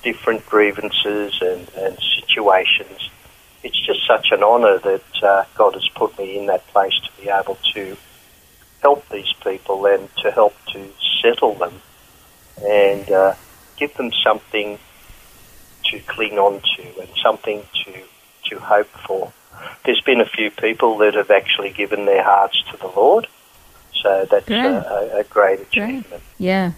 different 0.02 0.44
grievances 0.46 1.40
and, 1.40 1.68
and 1.76 1.96
situations, 2.16 3.08
such 4.06 4.28
an 4.32 4.42
honour 4.42 4.78
that 4.78 5.22
uh, 5.22 5.44
God 5.54 5.74
has 5.74 5.88
put 5.94 6.18
me 6.18 6.38
in 6.38 6.46
that 6.46 6.66
place 6.68 6.94
to 7.04 7.22
be 7.22 7.28
able 7.28 7.58
to 7.74 7.96
help 8.80 9.08
these 9.08 9.32
people 9.42 9.86
and 9.86 10.08
to 10.16 10.30
help 10.30 10.54
to 10.72 10.88
settle 11.22 11.54
them 11.54 11.80
and 12.62 13.10
uh, 13.10 13.34
give 13.76 13.94
them 13.94 14.10
something 14.24 14.78
to 15.84 15.98
cling 16.00 16.38
on 16.38 16.60
to 16.76 17.00
and 17.00 17.08
something 17.22 17.62
to, 17.84 17.92
to 18.50 18.58
hope 18.58 18.88
for. 19.06 19.32
There's 19.84 20.00
been 20.00 20.20
a 20.20 20.26
few 20.26 20.50
people 20.50 20.98
that 20.98 21.14
have 21.14 21.30
actually 21.30 21.70
given 21.70 22.04
their 22.04 22.22
hearts 22.22 22.62
to 22.70 22.76
the 22.76 22.88
Lord, 22.88 23.26
so 24.02 24.26
that's 24.30 24.46
Great. 24.46 24.64
a, 24.64 25.18
a, 25.18 25.24
great 25.24 25.70
Great. 25.70 26.00
achievement. 26.00 26.22
Yeah. 26.38 26.72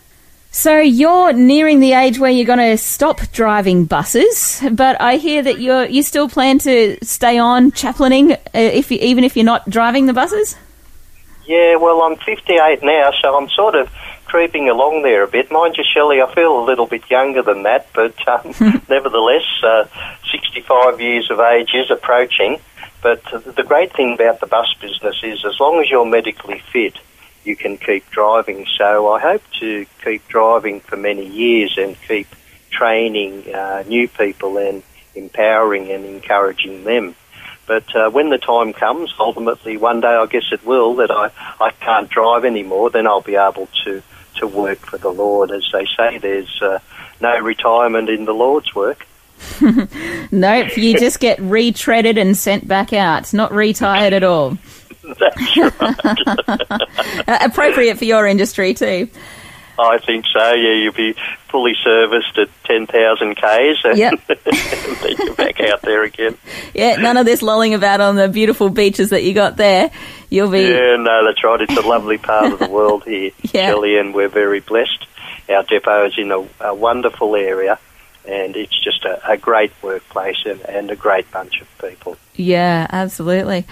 So 0.50 0.78
you're 0.78 1.32
nearing 1.32 1.80
the 1.80 1.92
age 1.92 2.18
where 2.18 2.30
you're 2.30 2.46
going 2.46 2.58
to 2.58 2.78
stop 2.78 3.20
driving 3.32 3.84
buses, 3.84 4.62
but 4.72 5.00
I 5.00 5.16
hear 5.16 5.42
that 5.42 5.60
you're 5.60 5.84
you 5.84 6.02
still 6.02 6.28
plan 6.28 6.58
to 6.60 6.96
stay 7.02 7.38
on 7.38 7.72
chaplaining 7.72 8.32
uh, 8.32 8.38
if 8.54 8.90
you, 8.90 8.98
even 9.00 9.22
if 9.22 9.36
you're 9.36 9.44
not 9.44 9.68
driving 9.68 10.06
the 10.06 10.14
buses. 10.14 10.56
Yeah, 11.46 11.76
well, 11.76 12.02
I'm 12.02 12.16
58 12.16 12.82
now, 12.82 13.12
so 13.22 13.36
I'm 13.36 13.48
sort 13.50 13.76
of 13.76 13.88
creeping 14.24 14.68
along 14.68 15.02
there 15.02 15.22
a 15.22 15.28
bit. 15.28 15.50
Mind 15.50 15.76
you, 15.76 15.84
Shelley, 15.84 16.20
I 16.20 16.34
feel 16.34 16.60
a 16.60 16.64
little 16.64 16.86
bit 16.86 17.08
younger 17.08 17.42
than 17.42 17.62
that, 17.62 17.88
but 17.94 18.16
um, 18.26 18.82
nevertheless, 18.88 19.44
uh, 19.62 19.86
65 20.32 21.00
years 21.00 21.30
of 21.30 21.38
age 21.38 21.70
is 21.74 21.90
approaching. 21.90 22.58
But 23.02 23.22
the 23.24 23.62
great 23.62 23.94
thing 23.94 24.14
about 24.14 24.40
the 24.40 24.46
bus 24.46 24.74
business 24.80 25.20
is 25.22 25.44
as 25.44 25.60
long 25.60 25.80
as 25.80 25.88
you're 25.88 26.04
medically 26.04 26.60
fit, 26.72 26.98
you 27.46 27.56
can 27.56 27.78
keep 27.78 28.08
driving. 28.10 28.66
So 28.76 29.12
I 29.12 29.20
hope 29.20 29.42
to 29.60 29.86
keep 30.04 30.26
driving 30.28 30.80
for 30.80 30.96
many 30.96 31.26
years 31.26 31.78
and 31.78 31.96
keep 32.08 32.26
training 32.70 33.54
uh, 33.54 33.84
new 33.86 34.08
people 34.08 34.58
and 34.58 34.82
empowering 35.14 35.90
and 35.90 36.04
encouraging 36.04 36.84
them. 36.84 37.14
But 37.66 37.94
uh, 37.96 38.10
when 38.10 38.30
the 38.30 38.38
time 38.38 38.72
comes, 38.72 39.14
ultimately 39.18 39.76
one 39.76 40.00
day 40.00 40.08
I 40.08 40.26
guess 40.26 40.44
it 40.52 40.64
will 40.64 40.96
that 40.96 41.10
I, 41.10 41.30
I 41.60 41.70
can't 41.70 42.08
drive 42.08 42.44
anymore, 42.44 42.90
then 42.90 43.06
I'll 43.06 43.22
be 43.22 43.36
able 43.36 43.68
to, 43.84 44.02
to 44.36 44.46
work 44.46 44.78
for 44.78 44.98
the 44.98 45.10
Lord. 45.10 45.50
As 45.50 45.64
they 45.72 45.86
say, 45.96 46.18
there's 46.18 46.62
uh, 46.62 46.78
no 47.20 47.38
retirement 47.40 48.08
in 48.08 48.24
the 48.24 48.34
Lord's 48.34 48.74
work. 48.74 49.06
Nope, 50.32 50.76
you 50.76 50.98
just 50.98 51.20
get 51.20 51.38
retreaded 51.38 52.20
and 52.20 52.36
sent 52.36 52.66
back 52.66 52.92
out, 52.92 53.32
not 53.32 53.52
retired 53.52 54.12
at 54.12 54.24
all. 54.24 54.58
That's 55.18 56.26
right. 56.26 56.62
Appropriate 57.44 57.98
for 57.98 58.04
your 58.04 58.26
industry 58.26 58.74
too. 58.74 59.08
I 59.78 59.98
think 59.98 60.24
so. 60.32 60.54
Yeah, 60.54 60.72
you'll 60.74 60.94
be 60.94 61.14
fully 61.50 61.74
serviced 61.84 62.38
at 62.38 62.48
10,000 62.64 63.34
Ks 63.34 63.84
and, 63.84 63.98
Yep. 63.98 64.20
then 64.26 65.16
you're 65.18 65.34
back 65.34 65.60
out 65.60 65.82
there 65.82 66.02
again. 66.02 66.36
Yeah, 66.74 66.96
none 66.96 67.18
of 67.18 67.26
this 67.26 67.42
lolling 67.42 67.74
about 67.74 68.00
on 68.00 68.16
the 68.16 68.28
beautiful 68.28 68.70
beaches 68.70 69.10
that 69.10 69.22
you 69.22 69.34
got 69.34 69.56
there. 69.58 69.90
You'll 70.30 70.50
be 70.50 70.62
Yeah, 70.62 70.96
no, 70.96 71.26
that's 71.26 71.44
right. 71.44 71.60
It's 71.60 71.76
a 71.76 71.86
lovely 71.86 72.16
part 72.16 72.52
of 72.54 72.58
the 72.58 72.68
world 72.68 73.04
here, 73.04 73.32
Yeah. 73.52 73.68
Shelley, 73.70 73.98
and 73.98 74.14
we're 74.14 74.28
very 74.28 74.60
blessed. 74.60 75.06
Our 75.48 75.62
depot 75.62 76.06
is 76.06 76.14
in 76.18 76.32
a, 76.32 76.48
a 76.60 76.74
wonderful 76.74 77.36
area, 77.36 77.78
and 78.26 78.56
it's 78.56 78.82
just 78.82 79.04
a, 79.04 79.30
a 79.30 79.36
great 79.36 79.72
workplace 79.82 80.38
and, 80.46 80.60
and 80.62 80.90
a 80.90 80.96
great 80.96 81.30
bunch 81.30 81.60
of 81.60 81.68
people. 81.78 82.16
Yeah, 82.34 82.86
absolutely. 82.90 83.66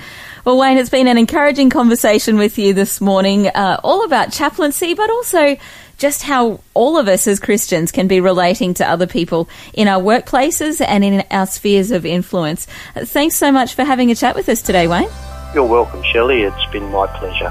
Well, 0.44 0.58
Wayne, 0.58 0.76
it's 0.76 0.90
been 0.90 1.08
an 1.08 1.16
encouraging 1.16 1.70
conversation 1.70 2.36
with 2.36 2.58
you 2.58 2.74
this 2.74 3.00
morning, 3.00 3.46
uh, 3.48 3.80
all 3.82 4.04
about 4.04 4.30
chaplaincy, 4.30 4.92
but 4.92 5.08
also 5.08 5.56
just 5.96 6.22
how 6.22 6.60
all 6.74 6.98
of 6.98 7.08
us 7.08 7.26
as 7.26 7.40
Christians 7.40 7.90
can 7.90 8.08
be 8.08 8.20
relating 8.20 8.74
to 8.74 8.86
other 8.86 9.06
people 9.06 9.48
in 9.72 9.88
our 9.88 10.02
workplaces 10.02 10.84
and 10.86 11.02
in 11.02 11.24
our 11.30 11.46
spheres 11.46 11.90
of 11.90 12.04
influence. 12.04 12.66
Uh, 12.94 13.06
Thanks 13.06 13.36
so 13.36 13.50
much 13.50 13.72
for 13.72 13.84
having 13.84 14.10
a 14.10 14.14
chat 14.14 14.34
with 14.34 14.50
us 14.50 14.60
today, 14.60 14.86
Wayne. 14.86 15.08
You're 15.54 15.64
welcome, 15.64 16.02
Shelley. 16.02 16.42
It's 16.42 16.66
been 16.70 16.90
my 16.90 17.06
pleasure. 17.06 17.48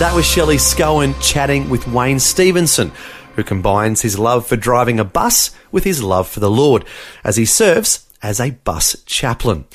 That 0.00 0.12
was 0.12 0.26
Shelley 0.26 0.56
Scowen 0.56 1.14
chatting 1.22 1.70
with 1.70 1.86
Wayne 1.86 2.18
Stephenson, 2.18 2.90
who 3.36 3.44
combines 3.44 4.02
his 4.02 4.18
love 4.18 4.46
for 4.46 4.56
driving 4.56 4.98
a 4.98 5.04
bus 5.04 5.50
with 5.70 5.84
his 5.84 6.02
love 6.02 6.28
for 6.28 6.40
the 6.40 6.50
Lord, 6.50 6.84
as 7.22 7.36
he 7.36 7.44
serves 7.44 8.08
as 8.22 8.40
a 8.40 8.50
bus 8.50 8.96
chaplain. 9.06 9.66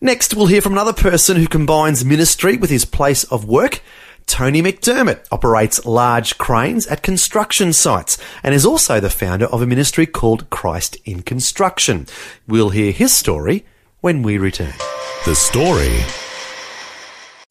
Next, 0.00 0.34
we'll 0.34 0.46
hear 0.46 0.60
from 0.60 0.72
another 0.72 0.92
person 0.92 1.36
who 1.36 1.46
combines 1.46 2.04
ministry 2.04 2.56
with 2.56 2.70
his 2.70 2.84
place 2.84 3.24
of 3.24 3.44
work. 3.44 3.82
Tony 4.26 4.62
McDermott 4.62 5.26
operates 5.30 5.84
large 5.84 6.38
cranes 6.38 6.86
at 6.86 7.02
construction 7.02 7.72
sites 7.72 8.18
and 8.42 8.54
is 8.54 8.66
also 8.66 8.98
the 8.98 9.10
founder 9.10 9.46
of 9.46 9.62
a 9.62 9.66
ministry 9.66 10.06
called 10.06 10.50
Christ 10.50 10.96
in 11.04 11.22
Construction. 11.22 12.06
We'll 12.48 12.70
hear 12.70 12.92
his 12.92 13.12
story 13.12 13.64
when 14.00 14.22
we 14.22 14.38
return. 14.38 14.74
The 15.24 15.34
story. 15.34 16.31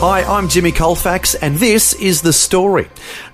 Hi, 0.00 0.22
I'm 0.22 0.48
Jimmy 0.48 0.70
Colfax, 0.70 1.34
and 1.34 1.56
this 1.56 1.92
is 1.92 2.22
The 2.22 2.32
Story. 2.32 2.88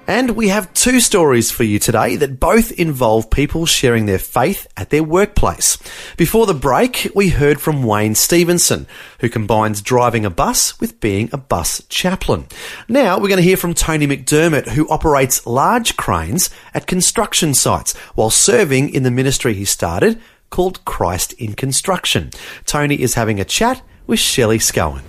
And 0.06 0.30
we 0.30 0.48
have 0.48 0.72
two 0.72 0.98
stories 0.98 1.50
for 1.50 1.62
you 1.62 1.78
today 1.78 2.16
that 2.16 2.40
both 2.40 2.72
involve 2.72 3.30
people 3.30 3.66
sharing 3.66 4.06
their 4.06 4.18
faith 4.18 4.66
at 4.74 4.88
their 4.88 5.04
workplace. 5.04 5.76
Before 6.16 6.46
the 6.46 6.54
break, 6.54 7.12
we 7.14 7.28
heard 7.28 7.60
from 7.60 7.82
Wayne 7.82 8.14
Stephenson, 8.14 8.86
who 9.20 9.28
combines 9.28 9.82
driving 9.82 10.24
a 10.24 10.30
bus 10.30 10.80
with 10.80 11.00
being 11.00 11.28
a 11.34 11.36
bus 11.36 11.82
chaplain. 11.90 12.46
Now 12.88 13.18
we're 13.18 13.28
going 13.28 13.36
to 13.36 13.42
hear 13.42 13.58
from 13.58 13.74
Tony 13.74 14.06
McDermott, 14.06 14.68
who 14.68 14.88
operates 14.88 15.46
large 15.46 15.98
cranes 15.98 16.48
at 16.72 16.86
construction 16.86 17.52
sites 17.52 17.94
while 18.14 18.30
serving 18.30 18.88
in 18.88 19.02
the 19.02 19.10
ministry 19.10 19.52
he 19.52 19.66
started 19.66 20.18
called 20.48 20.82
Christ 20.86 21.34
in 21.34 21.52
Construction. 21.52 22.30
Tony 22.64 23.02
is 23.02 23.16
having 23.16 23.38
a 23.38 23.44
chat 23.44 23.82
with 24.06 24.18
Shelley 24.18 24.60
Scowen. 24.60 25.02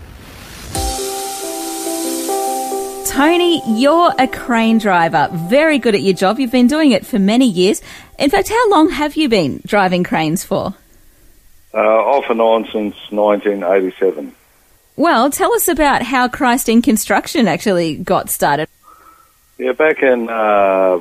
Tony, 3.06 3.62
you're 3.80 4.12
a 4.18 4.28
crane 4.28 4.80
driver, 4.80 5.30
very 5.32 5.78
good 5.78 5.94
at 5.94 6.02
your 6.02 6.16
job. 6.16 6.40
You've 6.40 6.52
been 6.52 6.68
doing 6.68 6.92
it 6.92 7.06
for 7.06 7.20
many 7.20 7.48
years. 7.48 7.82
In 8.18 8.32
fact, 8.32 8.50
how 8.50 8.70
long 8.70 8.90
have 8.90 9.16
you 9.16 9.30
been 9.30 9.62
driving 9.66 10.04
cranes 10.04 10.44
for? 10.44 10.74
Uh, 11.74 11.78
off 11.78 12.30
and 12.30 12.42
on 12.42 12.64
since 12.66 12.96
1987. 13.12 14.34
Well, 14.96 15.30
tell 15.30 15.54
us 15.54 15.68
about 15.68 16.02
how 16.02 16.28
Christ 16.28 16.68
in 16.68 16.82
Construction 16.82 17.48
actually 17.48 17.96
got 17.96 18.30
started. 18.30 18.68
Yeah, 19.60 19.74
back 19.74 20.02
in 20.02 20.28
uh, 20.28 21.00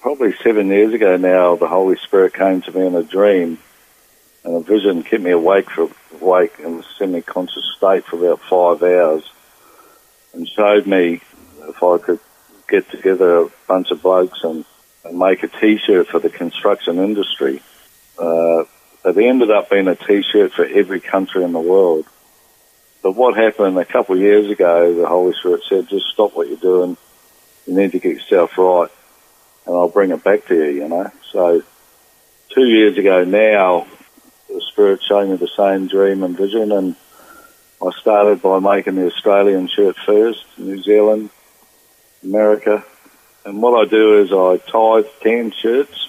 probably 0.00 0.34
seven 0.42 0.68
years 0.68 0.92
ago 0.92 1.16
now, 1.16 1.54
the 1.54 1.68
Holy 1.68 1.96
Spirit 1.96 2.34
came 2.34 2.60
to 2.62 2.72
me 2.72 2.86
in 2.86 2.94
a 2.96 3.04
dream, 3.04 3.58
and 4.44 4.56
a 4.56 4.60
vision 4.60 5.04
kept 5.04 5.22
me 5.22 5.30
awake 5.30 5.70
for 5.70 5.90
awake 6.20 6.54
in 6.58 6.80
a 6.80 6.82
semi-conscious 6.98 7.74
state 7.76 8.04
for 8.04 8.16
about 8.16 8.40
five 8.40 8.82
hours, 8.82 9.30
and 10.32 10.48
showed 10.48 10.86
me 10.86 11.20
if 11.62 11.82
I 11.82 11.98
could 11.98 12.20
get 12.68 12.90
together 12.90 13.38
a 13.44 13.50
bunch 13.66 13.90
of 13.90 14.02
blokes 14.02 14.38
and, 14.42 14.64
and 15.04 15.18
make 15.18 15.42
a 15.42 15.48
T-shirt 15.48 16.08
for 16.08 16.20
the 16.20 16.30
construction 16.30 16.98
industry. 16.98 17.62
Uh, 18.18 18.64
it 19.04 19.16
ended 19.16 19.50
up 19.50 19.70
being 19.70 19.88
a 19.88 19.96
T-shirt 19.96 20.52
for 20.52 20.64
every 20.64 21.00
country 21.00 21.42
in 21.42 21.52
the 21.52 21.60
world. 21.60 22.06
But 23.02 23.12
what 23.12 23.36
happened 23.36 23.78
a 23.78 23.84
couple 23.84 24.14
of 24.14 24.20
years 24.20 24.50
ago, 24.50 24.94
the 24.94 25.08
Holy 25.08 25.32
Spirit 25.34 25.62
said, 25.68 25.88
just 25.88 26.06
stop 26.12 26.36
what 26.36 26.48
you're 26.48 26.58
doing. 26.58 26.96
You 27.66 27.74
need 27.74 27.92
to 27.92 27.98
get 27.98 28.14
yourself 28.14 28.56
right 28.58 28.90
and 29.66 29.74
I'll 29.74 29.88
bring 29.88 30.10
it 30.10 30.24
back 30.24 30.46
to 30.46 30.54
you, 30.54 30.82
you 30.82 30.88
know. 30.88 31.10
So 31.32 31.62
two 32.54 32.64
years 32.64 32.98
ago 32.98 33.24
now, 33.24 33.86
the 34.48 34.60
Spirit 34.72 35.00
showed 35.02 35.28
me 35.28 35.36
the 35.36 35.50
same 35.56 35.86
dream 35.86 36.22
and 36.24 36.36
vision 36.36 36.72
and 36.72 36.96
I 37.82 37.90
started 38.00 38.42
by 38.42 38.58
making 38.58 38.96
the 38.96 39.06
Australian 39.06 39.68
shirt 39.68 39.96
first, 40.04 40.44
New 40.58 40.82
Zealand, 40.82 41.30
America. 42.22 42.84
And 43.44 43.62
what 43.62 43.78
I 43.80 43.88
do 43.88 44.22
is 44.22 44.32
I 44.32 44.58
tie 44.70 45.02
10 45.22 45.52
shirts 45.52 46.08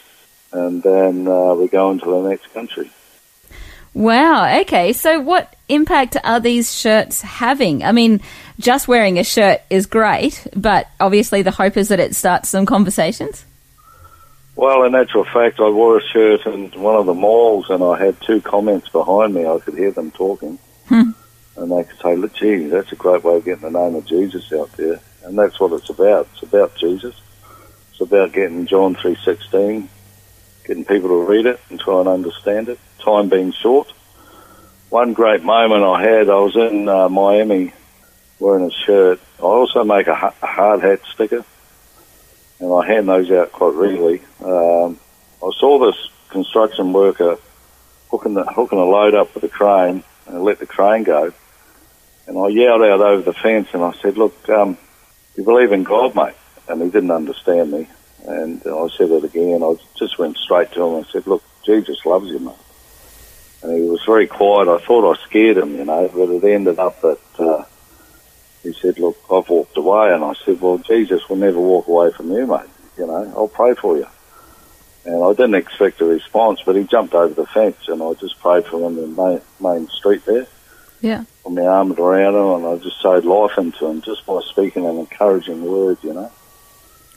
and 0.52 0.84
then 0.84 1.28
uh, 1.28 1.54
we 1.54 1.68
go 1.70 1.92
into 1.92 2.06
the 2.06 2.28
next 2.28 2.54
country. 2.54 2.92
Wow, 3.94 4.60
okay. 4.62 4.94
So, 4.94 5.20
what 5.20 5.56
impact 5.68 6.16
are 6.24 6.40
these 6.40 6.74
shirts 6.74 7.22
having? 7.22 7.84
I 7.84 7.92
mean, 7.92 8.22
just 8.60 8.88
wearing 8.88 9.20
a 9.20 9.24
shirt 9.24 9.62
is 9.70 9.86
great, 9.86 10.48
but 10.56 10.88
obviously 11.00 11.42
the 11.42 11.52
hope 11.52 11.76
is 11.76 11.90
that 11.90 12.00
it 12.00 12.16
starts 12.16 12.50
some 12.50 12.66
conversations. 12.66 13.46
Well, 14.56 14.84
in 14.84 14.96
actual 14.96 15.26
fact, 15.26 15.60
I 15.60 15.70
wore 15.70 15.98
a 15.98 16.02
shirt 16.02 16.46
in 16.46 16.72
one 16.82 16.96
of 16.96 17.06
the 17.06 17.14
malls 17.14 17.70
and 17.70 17.84
I 17.84 17.98
had 17.98 18.20
two 18.22 18.42
comments 18.42 18.90
behind 18.90 19.34
me. 19.34 19.46
I 19.46 19.60
could 19.60 19.76
hear 19.76 19.92
them 19.92 20.12
talking. 20.12 20.58
Hmm. 20.88 21.12
And 21.62 21.72
they 21.72 21.84
could 21.84 22.00
say, 22.00 22.16
look, 22.16 22.34
gee, 22.34 22.68
that's 22.68 22.92
a 22.92 22.96
great 22.96 23.24
way 23.24 23.38
of 23.38 23.46
getting 23.46 23.72
the 23.72 23.80
name 23.80 23.96
of 23.96 24.06
Jesus 24.06 24.52
out 24.52 24.72
there. 24.74 25.00
And 25.24 25.38
that's 25.38 25.60
what 25.60 25.74
it's 25.74 25.90
about. 25.90 26.28
It's 26.34 26.44
about 26.44 26.76
Jesus. 26.76 27.16
It's 27.92 28.02
about 28.02 28.34
getting 28.34 28.66
John 28.66 28.96
3.16, 28.96 29.88
getting 30.66 30.86
people 30.86 31.10
to 31.10 31.30
read 31.30 31.46
it 31.46 31.60
and 31.70 31.80
try 31.80 32.00
and 32.00 32.10
understand 32.10 32.70
it. 32.70 32.80
Time 33.00 33.30
being 33.30 33.52
short. 33.52 33.92
One 34.90 35.14
great 35.14 35.44
moment 35.44 35.84
I 35.84 36.02
had, 36.02 36.30
I 36.30 36.40
was 36.40 36.56
in 36.56 36.90
uh, 36.90 37.08
Miami 37.10 37.74
wearing 38.40 38.66
a 38.66 38.72
shirt. 38.72 39.20
I 39.40 39.44
also 39.44 39.84
make 39.84 40.08
a, 40.08 40.34
a 40.42 40.46
hard 40.46 40.82
hat 40.82 41.02
sticker 41.14 41.46
and 42.62 42.72
I 42.72 42.86
hand 42.86 43.10
those 43.10 43.30
out 43.32 43.52
quite 43.52 43.74
regularly. 43.74 44.22
Um, 44.44 45.00
I 45.44 45.50
saw 45.60 45.80
this 45.80 46.10
construction 46.30 46.94
worker 46.94 47.38
hooking, 48.10 48.36
the, 48.36 48.44
hooking 48.44 48.80
a 48.80 48.86
load 48.86 49.16
up 49.16 49.34
with 49.34 49.44
a 49.44 49.50
crane 49.50 50.04
and 50.28 50.44
let 50.44 50.60
the 50.60 50.68
crane 50.68 51.04
go. 51.04 51.34
And 52.28 52.38
I 52.38 52.48
yelled 52.50 52.82
out 52.82 53.02
over 53.02 53.22
the 53.22 53.34
fence 53.34 53.68
and 53.74 53.84
I 53.84 53.94
said, 54.02 54.18
look, 54.18 54.48
um, 54.50 54.78
you 55.36 55.44
believe 55.44 55.72
in 55.72 55.84
God, 55.84 56.16
mate? 56.16 56.36
And 56.68 56.82
he 56.82 56.90
didn't 56.90 57.12
understand 57.12 57.72
me. 57.72 57.90
And 58.26 58.62
I 58.66 58.88
said 58.98 59.10
it 59.12 59.24
again. 59.24 59.64
I 59.64 59.76
just 59.98 60.20
went 60.20 60.38
straight 60.38 60.72
to 60.74 60.84
him 60.84 60.96
and 60.96 61.06
said, 61.12 61.26
look, 61.28 61.44
Jesus 61.66 61.98
loves 62.06 62.30
you, 62.30 62.40
mate. 62.40 62.56
And 63.64 63.76
he 63.76 63.90
was 63.90 64.02
very 64.06 64.28
quiet. 64.28 64.68
I 64.68 64.86
thought 64.86 65.12
I 65.16 65.28
scared 65.28 65.58
him, 65.58 65.76
you 65.76 65.86
know, 65.86 66.10
but 66.14 66.30
it 66.30 66.44
ended 66.44 66.80
up 66.80 67.02
that 67.02 67.20
uh, 67.40 67.64
he 68.64 68.74
said, 68.74 69.00
look, 69.00 69.18
I've 69.32 69.50
walked 69.50 69.78
away. 69.78 70.14
And 70.14 70.24
I 70.24 70.34
said, 70.46 70.62
well, 70.62 70.78
Jesus 70.78 71.28
will 71.28 71.38
never 71.38 71.60
walk 71.60 71.88
away 71.88 72.12
from 72.12 72.32
you, 72.32 72.46
mate. 72.46 72.70
You 72.98 73.08
know, 73.08 73.34
I'll 73.36 73.48
pray 73.48 73.74
for 73.74 73.98
you. 73.98 74.08
And 75.06 75.24
I 75.24 75.30
didn't 75.32 75.56
expect 75.56 76.02
a 76.02 76.06
response, 76.06 76.60
but 76.66 76.76
he 76.76 76.84
jumped 76.84 77.16
over 77.16 77.34
the 77.34 77.48
fence 77.48 77.78
and 77.88 78.04
I 78.04 78.14
just 78.14 78.40
prayed 78.40 78.66
for 78.68 78.78
him 78.78 79.00
in 79.00 79.16
the 79.16 79.24
main, 79.24 79.42
main 79.60 79.88
street 79.90 80.24
there. 80.26 80.48
Yeah. 81.02 81.26
Put 81.44 81.54
my 81.54 81.66
arm 81.66 81.92
around 81.94 82.36
him 82.36 82.66
and 82.66 82.66
I 82.66 82.84
just 82.84 83.02
sowed 83.02 83.26
life 83.26 83.58
into 83.58 83.88
him 83.88 84.02
just 84.02 84.26
by 84.26 84.40
speaking 84.42 84.86
an 84.86 84.98
encouraging 84.98 85.66
word, 85.66 85.98
you 86.04 86.14
know. 86.14 86.32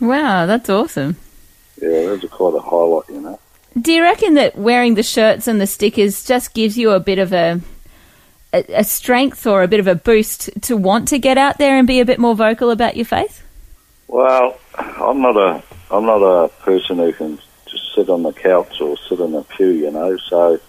Wow, 0.01 0.47
that's 0.47 0.69
awesome. 0.69 1.17
Yeah, 1.81 1.89
that 1.89 2.23
was 2.23 2.31
quite 2.31 2.55
a 2.55 2.61
highlight, 2.61 3.09
you 3.09 3.21
know. 3.21 3.39
Do 3.81 3.93
you 3.93 4.03
reckon 4.03 4.35
that 4.35 4.57
wearing 4.57 4.95
the 4.95 5.03
shirts 5.03 5.47
and 5.47 5.61
the 5.61 5.67
stickers 5.67 6.25
just 6.25 6.55
gives 6.55 6.79
you 6.79 6.91
a 6.91 7.01
bit 7.01 7.19
of 7.19 7.33
a, 7.33 7.61
a, 8.53 8.65
a 8.69 8.85
strength 8.85 9.47
or 9.47 9.63
a 9.63 9.69
bit 9.69 9.81
of 9.81 9.89
a 9.89 9.95
boost 9.95 10.51
to 10.63 10.77
want 10.77 11.09
to 11.09 11.19
get 11.19 11.37
out 11.37 11.59
there 11.59 11.77
and 11.77 11.87
be 11.87 12.01
a 12.01 12.05
bit 12.05 12.19
more 12.19 12.35
vocal 12.35 12.71
about 12.71 12.97
your 12.97 13.05
faith? 13.05 13.43
Well, 14.07 14.59
I'm 14.77 15.21
not 15.21 15.37
a 15.37 15.63
I'm 15.91 16.07
not 16.07 16.23
a 16.23 16.49
person 16.49 16.99
who 16.99 17.13
can 17.13 17.39
just 17.67 17.95
sit 17.95 18.09
on 18.09 18.23
the 18.23 18.33
couch 18.33 18.81
or 18.81 18.97
sit 19.09 19.21
in 19.21 19.35
a 19.35 19.43
pew, 19.43 19.71
you 19.71 19.91
know. 19.91 20.17
So, 20.29 20.61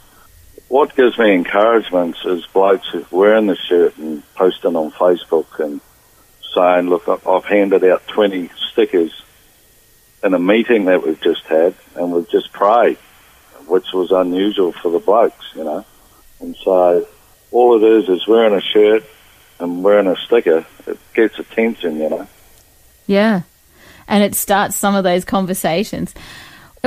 what 0.75 0.93
gives 0.93 1.17
me 1.17 1.33
encouragement 1.33 2.17
is 2.25 2.45
blokes 2.47 2.93
wearing 3.09 3.47
the 3.47 3.55
shirt 3.55 3.97
and 3.97 4.21
posting 4.35 4.75
on 4.75 4.91
Facebook 4.91 5.57
and 5.57 5.79
saying, 6.53 6.89
"Look, 6.89 7.07
I've 7.07 7.45
handed 7.45 7.85
out 7.85 8.05
20 8.07 8.49
stickers 8.71 9.23
in 10.21 10.33
a 10.33 10.39
meeting 10.39 10.83
that 10.85 11.01
we've 11.01 11.21
just 11.21 11.43
had, 11.43 11.75
and 11.95 12.11
we've 12.11 12.29
just 12.29 12.51
prayed, 12.51 12.97
which 13.67 13.93
was 13.93 14.11
unusual 14.11 14.73
for 14.73 14.91
the 14.91 14.99
blokes, 14.99 15.45
you 15.55 15.63
know." 15.63 15.85
And 16.41 16.57
so, 16.61 17.07
all 17.53 17.81
it 17.81 17.83
is 17.97 18.09
is 18.09 18.27
wearing 18.27 18.53
a 18.53 18.59
shirt 18.59 19.05
and 19.61 19.81
wearing 19.81 20.07
a 20.07 20.17
sticker. 20.17 20.65
It 20.85 20.99
gets 21.13 21.39
attention, 21.39 21.99
you 22.01 22.09
know. 22.09 22.27
Yeah. 23.07 23.43
And 24.09 24.25
it 24.25 24.35
starts 24.35 24.75
some 24.75 24.93
of 24.93 25.05
those 25.05 25.23
conversations. 25.23 26.13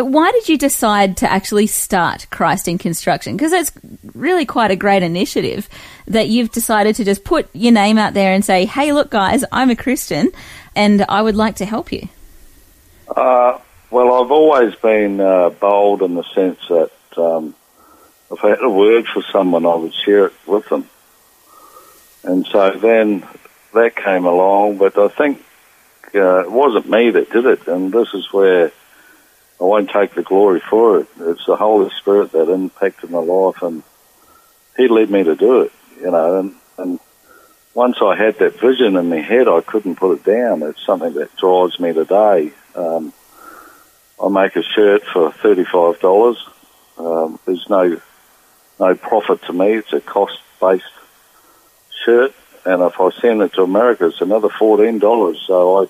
Why 0.04 0.30
did 0.32 0.48
you 0.48 0.58
decide 0.58 1.18
to 1.18 1.30
actually 1.30 1.66
start 1.66 2.26
Christ 2.30 2.68
in 2.68 2.78
Construction? 2.78 3.36
Because 3.36 3.52
it's 3.52 3.72
really 4.14 4.46
quite 4.46 4.70
a 4.70 4.76
great 4.76 5.02
initiative 5.02 5.68
that 6.06 6.28
you've 6.28 6.50
decided 6.50 6.96
to 6.96 7.04
just 7.04 7.24
put 7.24 7.48
your 7.54 7.72
name 7.72 7.98
out 7.98 8.14
there 8.14 8.32
and 8.32 8.44
say, 8.44 8.64
hey, 8.66 8.92
look, 8.92 9.10
guys, 9.10 9.44
I'm 9.52 9.70
a 9.70 9.76
Christian 9.76 10.30
and 10.74 11.04
I 11.08 11.22
would 11.22 11.36
like 11.36 11.56
to 11.56 11.64
help 11.64 11.92
you. 11.92 12.08
Uh, 13.08 13.58
well, 13.90 14.22
I've 14.22 14.30
always 14.30 14.74
been 14.76 15.20
uh, 15.20 15.50
bold 15.50 16.02
in 16.02 16.14
the 16.14 16.24
sense 16.34 16.60
that 16.68 16.92
um, 17.16 17.54
if 18.30 18.44
I 18.44 18.50
had 18.50 18.62
a 18.62 18.70
word 18.70 19.06
for 19.06 19.22
someone, 19.32 19.64
I 19.64 19.74
would 19.74 19.94
share 19.94 20.26
it 20.26 20.34
with 20.46 20.68
them. 20.68 20.88
And 22.24 22.46
so 22.46 22.70
then 22.72 23.26
that 23.72 23.96
came 23.96 24.26
along, 24.26 24.78
but 24.78 24.98
I 24.98 25.08
think 25.08 25.42
uh, 26.14 26.40
it 26.40 26.50
wasn't 26.50 26.90
me 26.90 27.10
that 27.10 27.30
did 27.30 27.46
it, 27.46 27.66
and 27.68 27.92
this 27.92 28.12
is 28.12 28.32
where 28.32 28.72
I 29.60 29.64
won't 29.64 29.90
take 29.90 30.14
the 30.14 30.22
glory 30.22 30.60
for 30.60 31.00
it. 31.00 31.08
It's 31.18 31.46
the 31.46 31.56
Holy 31.56 31.90
Spirit 31.90 32.32
that 32.32 32.48
impacted 32.48 33.10
my 33.10 33.18
life, 33.18 33.60
and 33.62 33.82
He 34.76 34.88
led 34.88 35.10
me 35.10 35.24
to 35.24 35.34
do 35.34 35.62
it. 35.62 35.72
You 36.00 36.10
know, 36.12 36.38
and, 36.38 36.54
and 36.78 37.00
once 37.74 37.96
I 38.00 38.14
had 38.14 38.38
that 38.38 38.60
vision 38.60 38.96
in 38.96 39.08
my 39.08 39.20
head, 39.20 39.48
I 39.48 39.60
couldn't 39.60 39.96
put 39.96 40.18
it 40.18 40.24
down. 40.24 40.62
It's 40.62 40.84
something 40.86 41.14
that 41.14 41.36
drives 41.36 41.80
me 41.80 41.92
today. 41.92 42.52
Um, 42.74 43.12
I 44.22 44.28
make 44.28 44.54
a 44.56 44.62
shirt 44.62 45.02
for 45.12 45.32
thirty-five 45.32 46.00
dollars. 46.00 46.38
Um, 46.96 47.38
there's 47.44 47.68
no 47.68 48.00
no 48.78 48.94
profit 48.94 49.42
to 49.42 49.52
me. 49.52 49.74
It's 49.74 49.92
a 49.92 50.00
cost-based 50.00 50.84
shirt, 52.04 52.32
and 52.64 52.82
if 52.82 53.00
I 53.00 53.10
send 53.20 53.42
it 53.42 53.54
to 53.54 53.62
America, 53.62 54.06
it's 54.06 54.20
another 54.20 54.48
fourteen 54.48 54.98
dollars. 54.98 55.42
So 55.46 55.82
I 55.82 55.86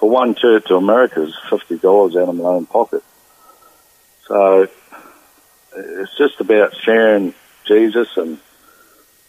for 0.00 0.08
one 0.08 0.34
shirt 0.34 0.66
to 0.66 0.76
America 0.76 1.22
is 1.22 1.36
fifty 1.48 1.78
dollars 1.78 2.16
out 2.16 2.30
of 2.30 2.34
my 2.34 2.44
own 2.44 2.66
pocket. 2.66 3.04
So 4.26 4.66
it's 5.76 6.16
just 6.16 6.40
about 6.40 6.74
sharing 6.74 7.34
Jesus, 7.66 8.08
and 8.16 8.38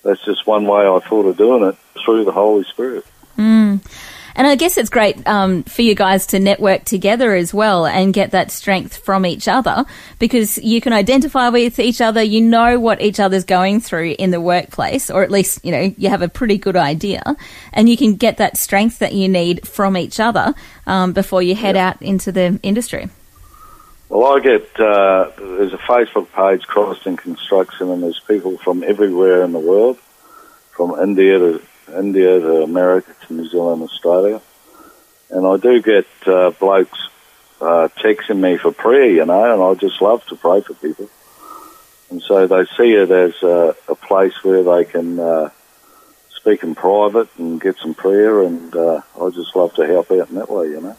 that's 0.04 0.24
just 0.24 0.48
one 0.48 0.66
way 0.66 0.88
I 0.88 1.00
thought 1.00 1.26
of 1.26 1.38
doing 1.38 1.64
it 1.66 1.76
through 2.04 2.24
the 2.24 2.32
Holy 2.32 2.64
Spirit. 2.64 3.06
Hmm. 3.36 3.78
And 4.36 4.48
I 4.48 4.56
guess 4.56 4.78
it's 4.78 4.90
great 4.90 5.28
um, 5.28 5.64
for 5.64 5.82
you 5.82 5.96
guys 5.96 6.28
to 6.28 6.40
network 6.40 6.86
together 6.86 7.34
as 7.34 7.54
well 7.54 7.86
and 7.86 8.14
get 8.14 8.32
that 8.32 8.52
strength 8.52 8.98
from 8.98 9.26
each 9.26 9.48
other 9.48 9.86
because 10.20 10.58
you 10.58 10.82
can 10.82 10.94
identify 10.94 11.50
with 11.50 11.80
each 11.80 12.02
other. 12.02 12.22
You 12.24 12.42
know 12.42 12.80
what 12.80 13.02
each 13.02 13.20
other's 13.20 13.44
going 13.44 13.82
through 13.82 14.16
in 14.18 14.32
the 14.32 14.42
workplace, 14.42 15.10
or 15.10 15.24
at 15.24 15.32
least, 15.32 15.64
you 15.66 15.72
know, 15.72 15.94
you 15.98 16.10
have 16.10 16.22
a 16.22 16.30
pretty 16.30 16.58
good 16.58 16.78
idea. 16.78 17.24
And 17.74 17.90
you 17.90 17.98
can 17.98 18.16
get 18.16 18.38
that 18.38 18.58
strength 18.58 19.00
that 19.00 19.14
you 19.14 19.28
need 19.28 19.68
from 19.68 19.98
each 19.98 20.20
other 20.20 20.54
um, 20.88 21.14
before 21.14 21.42
you 21.42 21.56
head 21.56 21.76
out 21.76 22.02
into 22.02 22.32
the 22.32 22.60
industry. 22.64 23.10
Well, 24.12 24.36
I 24.36 24.42
get 24.42 24.78
uh, 24.78 25.32
there's 25.38 25.74
a 25.74 25.78
Facebook 25.78 26.30
page, 26.34 26.68
Christ 26.68 27.08
in 27.08 27.16
Construction, 27.16 27.90
and 27.90 28.04
there's 28.04 28.20
people 28.20 28.58
from 28.58 28.84
everywhere 28.84 29.44
in 29.44 29.54
the 29.54 29.60
world, 29.60 29.98
from 30.72 31.00
India 31.00 31.40
to 31.40 31.62
India 31.98 32.40
to 32.40 32.64
America 32.64 33.14
to 33.28 33.34
New 33.34 33.48
Zealand, 33.48 33.84
Australia, 33.84 34.42
and 35.30 35.46
I 35.46 35.58
do 35.58 35.82
get 35.82 36.08
uh, 36.26 36.52
blokes 36.52 37.00
uh, 37.60 37.90
texting 37.98 38.40
me 38.40 38.58
for 38.58 38.72
prayer, 38.72 39.10
you 39.10 39.26
know, 39.26 39.54
and 39.54 39.62
I 39.62 39.80
just 39.80 40.02
love 40.02 40.26
to 40.28 40.36
pray 40.36 40.62
for 40.62 40.74
people, 40.74 41.10
and 42.10 42.22
so 42.22 42.48
they 42.48 42.66
see 42.78 42.94
it 42.94 43.12
as 43.12 43.42
a, 43.44 43.76
a 43.88 43.96
place 43.96 44.44
where 44.44 44.64
they 44.64 44.86
can 44.86 45.20
uh, 45.20 45.50
speak 46.36 46.64
in 46.64 46.76
private 46.76 47.30
and 47.38 47.62
get 47.62 47.78
some 47.78 47.94
prayer, 47.94 48.42
and 48.42 48.76
uh, 48.76 49.02
I 49.20 49.30
just 49.30 49.56
love 49.56 49.74
to 49.76 49.86
help 49.86 50.12
out 50.12 50.30
in 50.30 50.36
that 50.36 50.50
way, 50.50 50.70
you 50.70 50.82
know. 50.82 50.98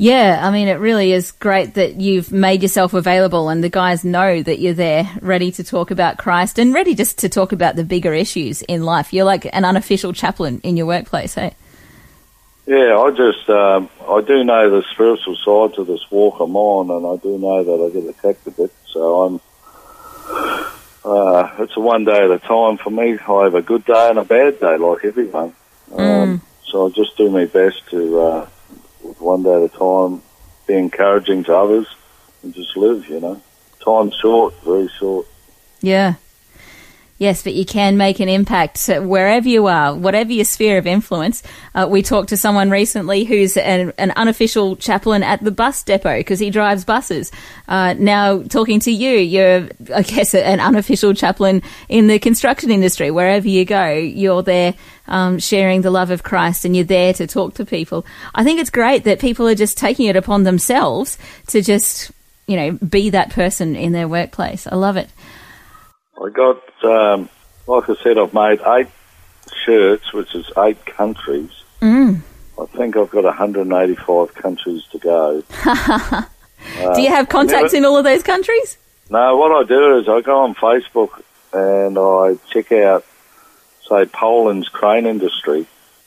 Yeah, 0.00 0.40
I 0.40 0.50
mean, 0.50 0.68
it 0.68 0.80
really 0.80 1.12
is 1.12 1.30
great 1.32 1.74
that 1.74 1.96
you've 2.00 2.32
made 2.32 2.62
yourself 2.62 2.94
available 2.94 3.50
and 3.50 3.62
the 3.62 3.68
guys 3.68 4.02
know 4.02 4.42
that 4.42 4.58
you're 4.58 4.72
there 4.72 5.06
ready 5.20 5.52
to 5.52 5.62
talk 5.62 5.90
about 5.90 6.16
Christ 6.16 6.58
and 6.58 6.72
ready 6.72 6.94
just 6.94 7.18
to 7.18 7.28
talk 7.28 7.52
about 7.52 7.76
the 7.76 7.84
bigger 7.84 8.14
issues 8.14 8.62
in 8.62 8.82
life. 8.82 9.12
You're 9.12 9.26
like 9.26 9.44
an 9.44 9.66
unofficial 9.66 10.14
chaplain 10.14 10.62
in 10.64 10.78
your 10.78 10.86
workplace, 10.86 11.34
hey? 11.34 11.54
Yeah, 12.64 12.96
I 12.96 13.10
just 13.10 13.50
um, 13.50 13.90
I 14.08 14.22
do 14.22 14.42
know 14.42 14.70
the 14.70 14.82
spiritual 14.90 15.36
side 15.36 15.74
to 15.76 15.84
this 15.84 16.10
walk 16.10 16.40
I'm 16.40 16.56
on, 16.56 16.90
and 16.90 17.06
I 17.06 17.22
do 17.22 17.36
know 17.36 17.62
that 17.62 17.84
I 17.84 17.90
get 17.90 18.08
attacked 18.08 18.46
a 18.46 18.52
bit. 18.52 18.72
So 18.86 19.22
I'm. 19.22 19.40
Uh, 21.04 21.50
it's 21.58 21.76
a 21.76 21.80
one 21.80 22.06
day 22.06 22.24
at 22.24 22.30
a 22.30 22.38
time 22.38 22.78
for 22.78 22.88
me. 22.88 23.18
I 23.18 23.44
have 23.44 23.54
a 23.54 23.60
good 23.60 23.84
day 23.84 24.08
and 24.08 24.18
a 24.18 24.24
bad 24.24 24.60
day, 24.60 24.78
like 24.78 25.04
everyone. 25.04 25.52
Um, 25.94 26.40
So 26.64 26.86
I 26.86 26.90
just 26.90 27.18
do 27.18 27.28
my 27.28 27.44
best 27.44 27.86
to, 27.90 28.20
uh, 28.20 28.48
one 29.18 29.42
day 29.42 29.54
at 29.54 29.62
a 29.62 29.68
time, 29.68 30.22
be 30.66 30.74
encouraging 30.74 31.44
to 31.44 31.56
others, 31.56 31.86
and 32.42 32.54
just 32.54 32.76
live. 32.76 33.08
You 33.08 33.20
know, 33.20 33.42
time's 33.84 34.14
short, 34.14 34.54
very 34.62 34.88
short. 34.98 35.26
Yeah. 35.80 36.14
Yes, 37.20 37.42
but 37.42 37.52
you 37.52 37.66
can 37.66 37.98
make 37.98 38.18
an 38.18 38.30
impact 38.30 38.88
wherever 38.88 39.46
you 39.46 39.66
are, 39.66 39.94
whatever 39.94 40.32
your 40.32 40.46
sphere 40.46 40.78
of 40.78 40.86
influence. 40.86 41.42
Uh, 41.74 41.86
we 41.86 42.00
talked 42.00 42.30
to 42.30 42.36
someone 42.38 42.70
recently 42.70 43.24
who's 43.24 43.58
an, 43.58 43.92
an 43.98 44.12
unofficial 44.12 44.74
chaplain 44.74 45.22
at 45.22 45.44
the 45.44 45.50
bus 45.50 45.82
depot 45.82 46.16
because 46.16 46.38
he 46.38 46.48
drives 46.48 46.82
buses. 46.82 47.30
Uh, 47.68 47.92
now, 47.98 48.42
talking 48.44 48.80
to 48.80 48.90
you, 48.90 49.10
you're, 49.10 49.68
I 49.94 50.00
guess, 50.00 50.34
an 50.34 50.60
unofficial 50.60 51.12
chaplain 51.12 51.62
in 51.90 52.06
the 52.06 52.18
construction 52.18 52.70
industry. 52.70 53.10
Wherever 53.10 53.46
you 53.46 53.66
go, 53.66 53.90
you're 53.92 54.42
there 54.42 54.72
um, 55.06 55.38
sharing 55.38 55.82
the 55.82 55.90
love 55.90 56.10
of 56.10 56.22
Christ 56.22 56.64
and 56.64 56.74
you're 56.74 56.86
there 56.86 57.12
to 57.12 57.26
talk 57.26 57.52
to 57.56 57.66
people. 57.66 58.06
I 58.34 58.44
think 58.44 58.60
it's 58.60 58.70
great 58.70 59.04
that 59.04 59.20
people 59.20 59.46
are 59.46 59.54
just 59.54 59.76
taking 59.76 60.06
it 60.06 60.16
upon 60.16 60.44
themselves 60.44 61.18
to 61.48 61.60
just, 61.60 62.12
you 62.46 62.56
know, 62.56 62.72
be 62.72 63.10
that 63.10 63.28
person 63.28 63.76
in 63.76 63.92
their 63.92 64.08
workplace. 64.08 64.66
I 64.66 64.76
love 64.76 64.96
it. 64.96 65.10
I 66.22 66.28
got, 66.30 66.84
um, 66.84 67.28
like 67.66 67.88
I 67.88 67.94
said, 68.02 68.18
I've 68.18 68.34
made 68.34 68.60
eight 68.66 68.88
shirts, 69.64 70.12
which 70.12 70.34
is 70.34 70.50
eight 70.58 70.84
countries. 70.86 71.50
Mm. 71.80 72.20
I 72.60 72.66
think 72.76 72.96
I've 72.96 73.10
got 73.10 73.24
185 73.24 74.34
countries 74.34 74.84
to 74.92 74.98
go. 74.98 75.42
Do 76.94 77.02
you 77.02 77.08
have 77.08 77.28
contacts 77.28 77.72
never- 77.72 77.76
in 77.76 77.84
all 77.86 77.96
of 77.96 78.04
those 78.04 78.22
countries? 78.22 78.76
No, 79.08 79.36
what 79.36 79.50
I 79.50 79.66
do 79.66 79.98
is 79.98 80.08
I 80.08 80.20
go 80.20 80.42
on 80.44 80.54
Facebook 80.54 81.22
and 81.52 81.98
I 81.98 82.36
check 82.52 82.70
out, 82.70 83.04
say, 83.88 84.04
Poland's 84.06 84.68
crane 84.68 85.04
industry, 85.06 85.66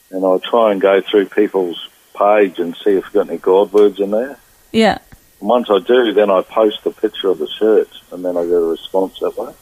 and 0.09 0.23
I 0.25 0.37
try 0.37 0.71
and 0.71 0.79
go 0.79 1.01
through 1.01 1.25
people's 1.25 1.89
page 2.17 2.59
and 2.59 2.75
see 2.77 2.91
if 2.91 3.07
I've 3.07 3.13
got 3.13 3.29
any 3.29 3.39
God 3.39 3.73
words 3.73 3.99
in 3.99 4.11
there. 4.11 4.37
Yeah. 4.71 4.99
And 5.41 5.49
once 5.49 5.69
I 5.69 5.79
do, 5.79 6.13
then 6.13 6.29
I 6.29 6.43
post 6.43 6.85
a 6.85 6.91
picture 6.91 7.27
of 7.29 7.39
the 7.39 7.47
shirts, 7.47 8.01
and 8.11 8.23
then 8.23 8.37
I 8.37 8.43
get 8.45 8.53
a 8.53 8.59
response 8.61 9.19
that 9.19 9.37
way. 9.37 9.53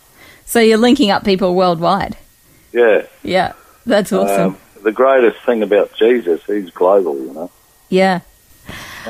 So 0.52 0.60
you're 0.60 0.78
linking 0.78 1.12
up 1.12 1.24
people 1.24 1.56
worldwide. 1.56 2.18
Yeah. 2.74 3.04
Yeah. 3.24 3.54
That's 3.86 4.12
awesome. 4.12 4.50
Um, 4.50 4.58
the 4.84 4.92
greatest 4.92 5.42
thing 5.46 5.64
about 5.64 5.94
Jesus, 5.96 6.44
he's 6.46 6.70
global, 6.72 7.18
you 7.18 7.32
know. 7.32 7.50
yeah. 7.88 8.20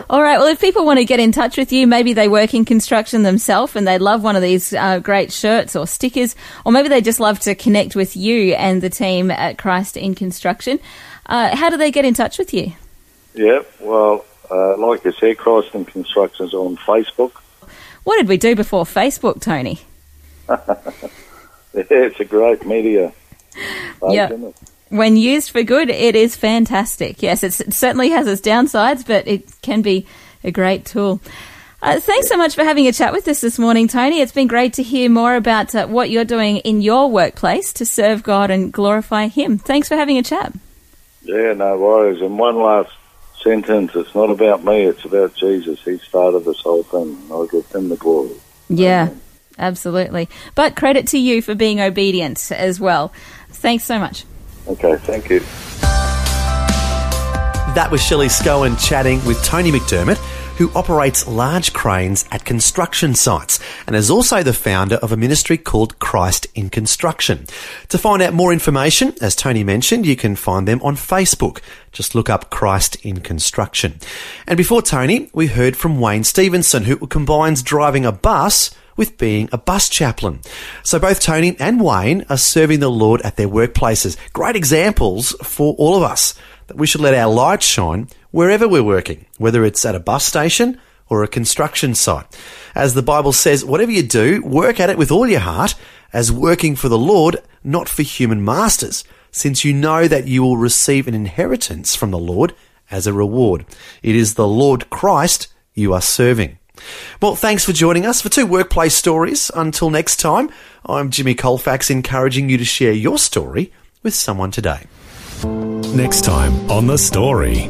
All 0.08 0.22
right. 0.22 0.38
Well, 0.38 0.50
if 0.50 0.62
people 0.62 0.86
want 0.86 1.00
to 1.00 1.04
get 1.04 1.20
in 1.20 1.32
touch 1.32 1.58
with 1.58 1.72
you, 1.72 1.88
maybe 1.88 2.14
they 2.14 2.28
work 2.28 2.54
in 2.54 2.64
construction 2.64 3.24
themselves 3.24 3.76
and 3.76 3.88
they 3.88 3.98
love 3.98 4.22
one 4.22 4.36
of 4.36 4.44
these 4.44 4.72
uh, 4.72 5.00
great 5.00 5.34
shirts 5.34 5.76
or 5.76 5.88
stickers, 5.88 6.36
or 6.64 6.72
maybe 6.72 6.90
they 6.90 7.02
just 7.02 7.20
love 7.20 7.40
to 7.40 7.56
connect 7.56 7.96
with 7.96 8.16
you 8.16 8.54
and 8.54 8.84
the 8.84 8.92
team 8.92 9.32
at 9.32 9.58
Christ 9.58 9.98
in 9.98 10.14
Construction. 10.14 10.80
Uh, 11.26 11.56
how 11.56 11.72
do 11.72 11.78
they 11.78 11.90
get 11.90 12.06
in 12.06 12.14
touch 12.14 12.38
with 12.38 12.54
you? 12.54 12.74
Yeah, 13.34 13.64
well, 13.80 14.26
uh, 14.52 14.78
like 14.78 15.04
you 15.06 15.12
said, 15.14 15.40
Christ 15.40 15.74
in 15.74 15.86
Construction 15.86 16.46
is 16.46 16.54
on 16.54 16.78
Facebook. 16.78 17.32
What 18.04 18.18
did 18.18 18.28
we 18.28 18.38
do 18.38 18.56
before 18.56 18.84
Facebook, 18.84 19.42
Tony? 19.42 19.80
It's 21.90 22.20
a 22.20 22.26
great 22.26 22.66
media. 22.66 23.14
Yeah. 24.08 24.30
When 24.90 25.16
used 25.16 25.52
for 25.52 25.64
good, 25.64 25.90
it 25.90 26.16
is 26.16 26.36
fantastic. 26.36 27.24
Yes, 27.24 27.44
it's, 27.44 27.62
it 27.62 27.74
certainly 27.74 28.10
has 28.10 28.28
its 28.28 28.42
downsides, 28.42 29.08
but 29.08 29.26
it 29.28 29.62
can 29.62 29.82
be 29.82 30.06
a 30.44 30.52
great 30.52 30.86
tool. 30.86 31.22
Uh, 31.82 32.00
thanks 32.00 32.28
so 32.28 32.38
much 32.38 32.56
for 32.56 32.64
having 32.64 32.88
a 32.88 32.92
chat 32.92 33.14
with 33.14 33.28
us 33.28 33.42
this 33.42 33.58
morning, 33.58 33.88
Tony. 33.88 34.20
It's 34.20 34.34
been 34.34 34.48
great 34.48 34.74
to 34.74 34.84
hear 34.84 35.10
more 35.10 35.36
about 35.36 35.74
uh, 35.74 35.88
what 35.88 36.10
you're 36.10 36.26
doing 36.26 36.58
in 36.58 36.82
your 36.82 37.10
workplace 37.10 37.74
to 37.74 37.86
serve 37.86 38.22
God 38.22 38.52
and 38.52 38.72
glorify 38.72 39.28
Him. 39.28 39.58
Thanks 39.58 39.88
for 39.88 39.96
having 39.96 40.18
a 40.18 40.24
chat. 40.24 40.54
Yeah, 41.24 41.54
no 41.54 41.78
worries. 41.78 42.22
And 42.22 42.38
one 42.38 42.58
last 42.58 42.92
sentence. 43.42 43.92
It's 43.96 44.14
not 44.14 44.30
about 44.30 44.64
me. 44.64 44.84
It's 44.84 45.06
about 45.06 45.36
Jesus. 45.36 45.82
He 45.84 45.98
started 46.00 46.46
this 46.46 46.60
whole 46.62 46.84
thing. 46.84 47.18
I'll 47.32 47.48
give 47.48 47.70
him 47.72 47.90
the 47.90 47.98
glory. 47.98 48.36
Yeah, 48.70 49.10
absolutely. 49.58 50.30
But 50.56 50.76
credit 50.76 51.08
to 51.08 51.18
you 51.18 51.42
for 51.42 51.56
being 51.56 51.80
obedient 51.80 52.52
as 52.52 52.80
well. 52.80 53.12
Thanks 53.50 53.84
so 53.84 54.00
much. 54.00 54.26
Okay, 54.68 54.96
thank 54.98 55.30
you. 55.30 55.42
That 57.74 57.90
was 57.90 58.04
Shelley 58.04 58.28
Scowen 58.28 58.78
chatting 58.86 59.24
with 59.26 59.42
Tony 59.46 59.72
McDermott, 59.72 60.18
who 60.58 60.70
operates 60.76 61.26
large 61.26 61.72
cranes 61.72 62.26
at 62.30 62.44
construction 62.44 63.16
sites 63.16 63.60
and 63.88 63.96
is 63.96 64.12
also 64.12 64.44
the 64.44 64.54
founder 64.54 64.96
of 64.98 65.14
a 65.14 65.18
ministry 65.18 65.58
called 65.58 65.98
Christ 65.98 66.48
in 66.54 66.70
Construction. 66.70 67.48
To 67.88 67.98
find 67.98 68.22
out 68.22 68.34
more 68.34 68.52
information, 68.52 69.16
as 69.22 69.38
Tony 69.38 69.64
mentioned, 69.64 70.06
you 70.06 70.18
can 70.18 70.36
find 70.36 70.68
them 70.68 70.82
on 70.84 70.96
Facebook. 70.96 71.62
Just 71.94 72.14
look 72.14 72.30
up 72.30 72.50
Christ 72.50 72.98
in 73.06 73.22
Construction. 73.22 74.00
And 74.46 74.58
before 74.58 74.82
Tony, 74.82 75.30
we 75.34 75.48
heard 75.48 75.78
from 75.78 76.00
Wayne 76.00 76.26
Stephenson, 76.26 76.84
who 76.84 76.98
combines 77.08 77.64
driving 77.64 78.06
a 78.06 78.12
bus 78.12 78.76
with 78.96 79.18
being 79.18 79.50
a 79.52 79.58
bus 79.58 79.90
chaplain. 79.90 80.42
So 80.84 81.00
both 81.00 81.20
Tony 81.20 81.56
and 81.60 81.82
Wayne 81.82 82.26
are 82.30 82.38
serving 82.38 82.80
the 82.80 82.90
Lord 82.90 83.22
at 83.22 83.38
their 83.38 83.48
workplaces. 83.48 84.18
Great 84.34 84.56
examples 84.56 85.32
for 85.44 85.76
all 85.76 85.96
of 85.96 86.04
us 86.04 86.34
that 86.68 86.78
we 86.78 86.88
should 86.88 87.02
let 87.02 87.14
our 87.14 87.32
light 87.32 87.62
shine 87.62 88.08
wherever 88.32 88.68
we're 88.68 88.84
working, 88.84 89.26
whether 89.38 89.64
it's 89.66 89.86
at 89.86 89.96
a 89.96 90.00
bus 90.00 90.26
station 90.26 90.80
or 91.10 91.24
a 91.24 91.28
construction 91.28 91.94
site. 91.94 92.26
As 92.74 92.94
the 92.94 93.04
Bible 93.04 93.34
says, 93.34 93.66
whatever 93.66 93.92
you 93.92 94.04
do, 94.04 94.42
work 94.42 94.80
at 94.80 94.90
it 94.90 94.98
with 94.98 95.12
all 95.12 95.28
your 95.28 95.42
heart 95.42 95.76
as 96.14 96.32
working 96.32 96.76
for 96.76 96.88
the 96.88 96.98
Lord, 96.98 97.38
not 97.64 97.90
for 97.90 98.04
human 98.04 98.44
masters, 98.44 99.04
since 99.32 99.66
you 99.66 99.74
know 99.74 100.08
that 100.08 100.28
you 100.28 100.42
will 100.42 100.58
receive 100.58 101.08
an 101.08 101.14
inheritance 101.14 101.96
from 101.96 102.12
the 102.12 102.18
Lord 102.18 102.54
as 102.90 103.08
a 103.08 103.14
reward. 103.14 103.66
It 104.02 104.16
is 104.16 104.34
the 104.34 104.48
Lord 104.48 104.90
Christ 104.90 105.48
you 105.74 105.94
are 105.94 106.02
serving. 106.02 106.58
Well, 107.22 107.36
thanks 107.36 107.65
for 107.65 107.74
joining 107.74 108.06
us 108.06 108.22
for 108.22 108.30
two 108.30 108.46
workplace 108.46 108.96
stories. 108.96 109.52
Until 109.56 109.89
next 109.89 110.17
time, 110.17 110.50
I'm 110.86 111.10
Jimmy 111.10 111.36
Colfax 111.36 111.89
encouraging 111.89 112.50
you 112.50 112.58
to 112.58 112.65
share 112.65 112.94
your 112.94 113.17
story 113.17 113.72
with 114.04 114.13
someone 114.15 114.52
today. 114.52 114.88
Next 115.44 116.24
time 116.24 116.72
on 116.72 116.88
The 116.88 116.98
Story. 116.98 117.70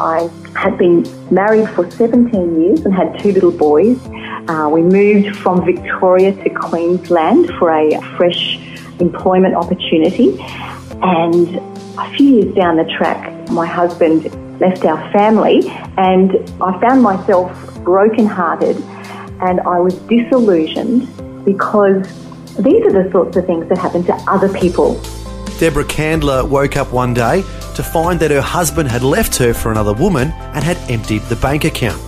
I 0.00 0.30
had 0.56 0.78
been 0.78 1.04
married 1.30 1.68
for 1.70 1.90
17 1.90 2.62
years 2.62 2.80
and 2.84 2.94
had 2.94 3.18
two 3.20 3.32
little 3.32 3.52
boys. 3.52 3.98
Uh, 4.48 4.68
we 4.72 4.82
moved 4.82 5.36
from 5.36 5.64
Victoria 5.64 6.32
to 6.42 6.50
Queensland 6.50 7.50
for 7.58 7.70
a 7.70 8.00
fresh 8.16 8.58
employment 8.98 9.54
opportunity. 9.54 10.36
And 11.02 11.56
a 11.98 12.10
few 12.16 12.26
years 12.26 12.54
down 12.54 12.76
the 12.76 12.84
track, 12.96 13.48
my 13.50 13.66
husband 13.66 14.24
left 14.60 14.84
our 14.84 15.10
family 15.12 15.62
and 15.96 16.32
I 16.60 16.78
found 16.80 17.02
myself 17.02 17.69
brokenhearted 17.84 18.76
and 19.42 19.60
I 19.60 19.80
was 19.80 19.94
disillusioned 20.00 21.06
because 21.44 22.02
these 22.56 22.84
are 22.84 22.92
the 22.92 23.08
sorts 23.10 23.36
of 23.36 23.46
things 23.46 23.68
that 23.68 23.78
happen 23.78 24.04
to 24.04 24.14
other 24.28 24.48
people 24.52 25.00
Deborah 25.60 25.84
Candler 25.84 26.42
woke 26.42 26.78
up 26.78 26.90
one 26.90 27.12
day 27.12 27.42
to 27.74 27.82
find 27.82 28.18
that 28.20 28.30
her 28.30 28.40
husband 28.40 28.88
had 28.88 29.02
left 29.02 29.36
her 29.36 29.52
for 29.52 29.70
another 29.70 29.92
woman 29.92 30.30
and 30.30 30.64
had 30.64 30.78
emptied 30.90 31.20
the 31.24 31.36
bank 31.36 31.64
account. 31.64 32.00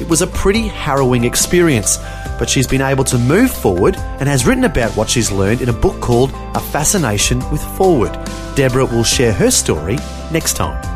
It 0.00 0.08
was 0.08 0.22
a 0.22 0.26
pretty 0.26 0.66
harrowing 0.66 1.24
experience, 1.24 1.98
but 2.38 2.48
she's 2.48 2.66
been 2.66 2.80
able 2.80 3.04
to 3.04 3.18
move 3.18 3.50
forward 3.50 3.96
and 3.98 4.30
has 4.30 4.46
written 4.46 4.64
about 4.64 4.96
what 4.96 5.10
she's 5.10 5.30
learned 5.30 5.60
in 5.60 5.68
a 5.68 5.74
book 5.74 6.00
called 6.00 6.30
A 6.54 6.60
Fascination 6.60 7.38
with 7.50 7.62
Forward. 7.76 8.12
Deborah 8.54 8.86
will 8.86 9.04
share 9.04 9.34
her 9.34 9.50
story 9.50 9.98
next 10.32 10.54
time. 10.54 10.95